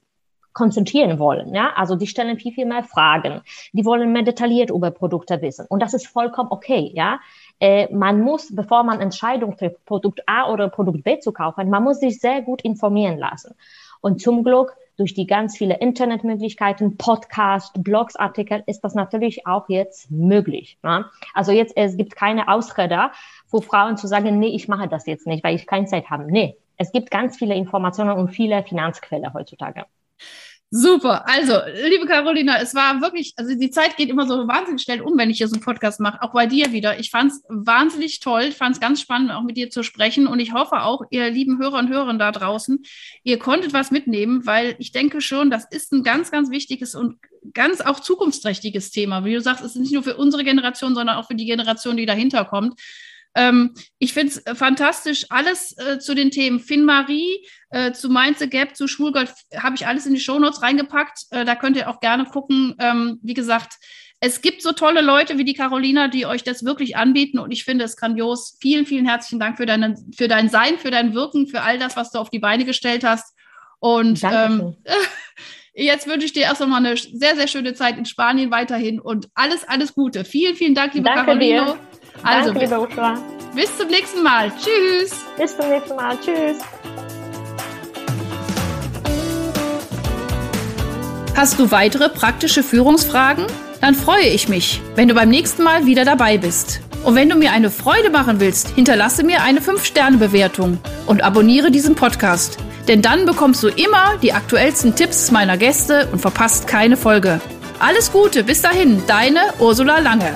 konzentrieren 0.57 1.19
wollen. 1.19 1.55
Ja? 1.55 1.75
Also 1.77 1.97
die 1.97 2.07
stellen 2.07 2.39
viel, 2.39 2.53
viel 2.53 2.65
mehr 2.65 2.83
Fragen. 2.83 3.43
Die 3.75 3.85
wollen 3.85 4.11
mehr 4.13 4.23
detailliert 4.23 4.71
über 4.71 4.91
Produkte 4.91 5.43
wissen. 5.43 5.67
Und 5.69 5.81
das 5.81 5.93
ist 5.93 6.07
vollkommen 6.07 6.49
okay. 6.51 6.91
Ja? 6.95 7.21
Äh, 7.61 7.95
man 7.95 8.23
muss, 8.23 8.55
bevor 8.55 8.83
man 8.83 9.03
Entscheidung 9.03 9.59
für 9.59 9.69
Produkt 9.85 10.23
A 10.27 10.51
oder 10.51 10.71
Produkt 10.71 11.05
B 11.05 11.19
zu 11.19 11.33
kaufen, 11.33 11.69
man 11.69 11.85
muss 11.85 12.01
sich 12.01 12.19
sehr 12.21 12.41
gut 12.41 12.63
informieren 12.63 13.19
lassen. 13.19 13.55
Und 14.01 14.23
zum 14.23 14.45
Glück 14.45 14.75
durch 14.97 15.15
die 15.15 15.27
ganz 15.27 15.57
viele 15.57 15.79
Internetmöglichkeiten, 15.79 16.97
Podcast, 16.97 17.83
Blogs, 17.83 18.17
Artikel 18.17 18.63
ist 18.67 18.81
das 18.81 18.95
natürlich 18.95 19.47
auch 19.47 19.69
jetzt 19.69 20.11
möglich. 20.11 20.79
Ne? 20.83 21.05
Also 21.35 21.53
jetzt, 21.53 21.77
es 21.77 21.97
gibt 21.97 22.17
keine 22.17 22.49
Ausrede 22.49 23.11
für 23.47 23.63
Frauen 23.63 23.97
zu 23.97 24.07
sagen, 24.07 24.39
nee, 24.39 24.55
ich 24.55 24.69
mache 24.69 24.89
das 24.89 25.07
jetzt 25.07 25.27
nicht, 25.27 25.45
weil 25.45 25.55
ich 25.55 25.67
keine 25.67 25.87
Zeit 25.87 26.11
habe. 26.11 26.25
Nee, 26.31 26.57
es 26.77 26.93
gibt 26.93 27.11
ganz 27.11 27.37
viele 27.37 27.55
Informationen 27.55 28.13
und 28.13 28.29
viele 28.29 28.63
Finanzquellen 28.63 29.33
heutzutage. 29.33 29.85
Super. 30.71 31.29
Also, 31.29 31.55
liebe 31.89 32.07
Carolina, 32.07 32.61
es 32.61 32.75
war 32.75 33.01
wirklich, 33.01 33.35
also 33.37 33.57
die 33.57 33.71
Zeit 33.71 33.97
geht 33.97 34.09
immer 34.09 34.27
so 34.27 34.49
wahnsinnig 34.49 34.83
schnell 34.83 35.01
um, 35.01 35.17
wenn 35.17 35.31
ich 35.31 35.39
hier 35.39 35.47
so 35.47 35.55
einen 35.55 35.63
Podcast 35.63 36.01
mache, 36.01 36.21
auch 36.23 36.33
bei 36.33 36.47
dir 36.47 36.73
wieder. 36.73 36.99
Ich 36.99 37.11
fand 37.11 37.31
es 37.31 37.45
wahnsinnig 37.49 38.19
toll, 38.19 38.51
fand 38.51 38.75
es 38.75 38.81
ganz 38.81 39.01
spannend, 39.01 39.31
auch 39.31 39.45
mit 39.45 39.57
dir 39.57 39.71
zu 39.71 39.85
sprechen. 39.85 40.27
Und 40.27 40.41
ich 40.41 40.53
hoffe 40.53 40.83
auch, 40.83 41.03
ihr 41.11 41.31
lieben 41.31 41.61
Hörer 41.61 41.79
und 41.79 41.89
Hörerinnen 41.89 42.19
da 42.19 42.33
draußen, 42.33 42.83
ihr 43.23 43.39
konntet 43.39 43.75
was 43.75 43.93
mitnehmen, 43.93 44.45
weil 44.45 44.75
ich 44.81 44.91
denke 44.91 45.21
schon, 45.21 45.51
das 45.51 45.67
ist 45.71 45.93
ein 45.93 46.03
ganz, 46.03 46.33
ganz 46.33 46.51
wichtiges 46.51 46.97
und 46.97 47.19
ganz 47.55 47.81
auch 47.81 48.01
zukunftsträchtiges 48.01 48.91
Thema. 48.91 49.25
Wie 49.25 49.35
du 49.35 49.41
sagst, 49.41 49.65
es 49.65 49.77
ist 49.77 49.81
nicht 49.81 49.93
nur 49.93 50.03
für 50.03 50.17
unsere 50.17 50.43
Generation, 50.43 50.97
sondern 50.97 51.17
auch 51.17 51.29
für 51.29 51.37
die 51.37 51.47
Generation, 51.47 51.97
die 51.97 52.07
dahinter 52.07 52.45
kommt. 52.45 52.81
Ähm, 53.37 53.75
ich 53.99 54.15
finde 54.15 54.33
es 54.33 54.47
äh, 54.47 54.55
fantastisch. 54.55 55.27
Alles 55.29 55.77
äh, 55.79 55.99
zu 55.99 56.15
den 56.15 56.31
Themen 56.31 56.59
FinMarie, 56.59 57.47
äh, 57.71 57.93
zu 57.93 58.09
Mainz 58.09 58.39
Gap, 58.51 58.75
zu 58.75 58.89
Schwulgold 58.89 59.33
habe 59.57 59.77
ich 59.77 59.87
alles 59.87 60.07
in 60.07 60.15
die 60.15 60.21
Shownotes 60.21 60.63
reingepackt. 60.63 61.27
Äh, 61.31 61.45
da 61.45 61.55
könnt 61.55 61.77
ihr 61.77 61.89
auch 61.91 62.01
gerne 62.01 62.25
gucken. 62.25 62.75
Ähm, 62.81 63.21
wie 63.23 63.35
gesagt, 63.35 63.75
es 64.21 64.41
gibt 64.41 64.63
so 64.63 64.73
tolle 64.73 65.03
Leute 65.03 65.37
wie 65.37 65.45
die 65.45 65.53
Carolina, 65.53 66.09
die 66.09 66.25
euch 66.25 66.43
das 66.43 66.65
wirklich 66.65 66.97
anbieten 66.97 67.39
und 67.39 67.51
ich 67.51 67.65
finde 67.65 67.85
es 67.85 67.97
grandios. 67.97 68.57
Vielen, 68.61 68.87
vielen 68.87 69.07
herzlichen 69.07 69.39
Dank 69.39 69.59
für, 69.59 69.67
deine, 69.67 69.95
für 70.17 70.27
dein 70.27 70.49
Sein, 70.49 70.79
für 70.79 70.91
dein 70.91 71.15
Wirken, 71.15 71.47
für 71.47 71.61
all 71.61 71.79
das, 71.79 71.97
was 71.97 72.11
du 72.11 72.19
auf 72.19 72.31
die 72.31 72.39
Beine 72.39 72.65
gestellt 72.65 73.05
hast. 73.05 73.37
Und 73.79 74.23
ähm, 74.25 74.77
jetzt 75.75 76.07
wünsche 76.07 76.25
ich 76.25 76.33
dir 76.33 76.45
erst 76.45 76.63
einmal 76.63 76.85
eine 76.85 76.97
sehr, 76.97 77.37
sehr 77.37 77.47
schöne 77.47 77.75
Zeit 77.75 77.99
in 77.99 78.07
Spanien 78.07 78.51
weiterhin 78.51 79.01
und 79.01 79.29
alles, 79.35 79.69
alles 79.69 79.93
Gute. 79.95 80.25
Vielen, 80.25 80.57
vielen 80.57 80.75
Dank, 80.75 80.95
liebe 80.95 81.05
Danke 81.05 81.27
Carolina. 81.27 81.65
Dir. 81.75 81.79
Also, 82.27 82.53
Danke, 82.53 82.65
liebe 82.65 82.81
Ursula. 82.81 83.15
Bis 83.55 83.79
zum 83.79 83.87
nächsten 83.87 84.23
Mal. 84.25 84.51
Tschüss. 84.51 85.25
Bis 85.39 85.57
zum 85.57 85.69
nächsten 85.69 85.95
Mal. 85.95 86.19
Tschüss. 86.19 86.59
Hast 91.37 91.61
du 91.61 91.71
weitere 91.71 92.09
praktische 92.09 92.65
Führungsfragen? 92.65 93.47
Dann 93.81 93.95
freue 93.95 94.27
ich 94.27 94.49
mich, 94.49 94.81
wenn 94.97 95.07
du 95.07 95.15
beim 95.15 95.29
nächsten 95.29 95.63
Mal 95.63 95.87
wieder 95.87 96.05
dabei 96.05 96.37
bist. 96.37 96.81
Und 97.05 97.15
wenn 97.15 97.29
du 97.29 97.37
mir 97.37 97.53
eine 97.53 97.71
Freude 97.71 98.11
machen 98.11 98.41
willst, 98.41 98.71
hinterlasse 98.71 99.23
mir 99.23 99.43
eine 99.43 99.61
5-Sterne-Bewertung 99.61 100.79
und 101.07 101.23
abonniere 101.23 101.71
diesen 101.71 101.95
Podcast. 101.95 102.59
Denn 102.89 103.03
dann 103.03 103.25
bekommst 103.25 103.63
du 103.63 103.69
immer 103.69 104.17
die 104.21 104.33
aktuellsten 104.33 104.97
Tipps 104.97 105.31
meiner 105.31 105.57
Gäste 105.57 106.09
und 106.11 106.19
verpasst 106.19 106.67
keine 106.67 106.97
Folge. 106.97 107.41
Alles 107.79 108.11
Gute, 108.11 108.43
bis 108.43 108.63
dahin, 108.63 109.05
deine 109.07 109.53
Ursula 109.61 110.01
Lange. 110.01 110.35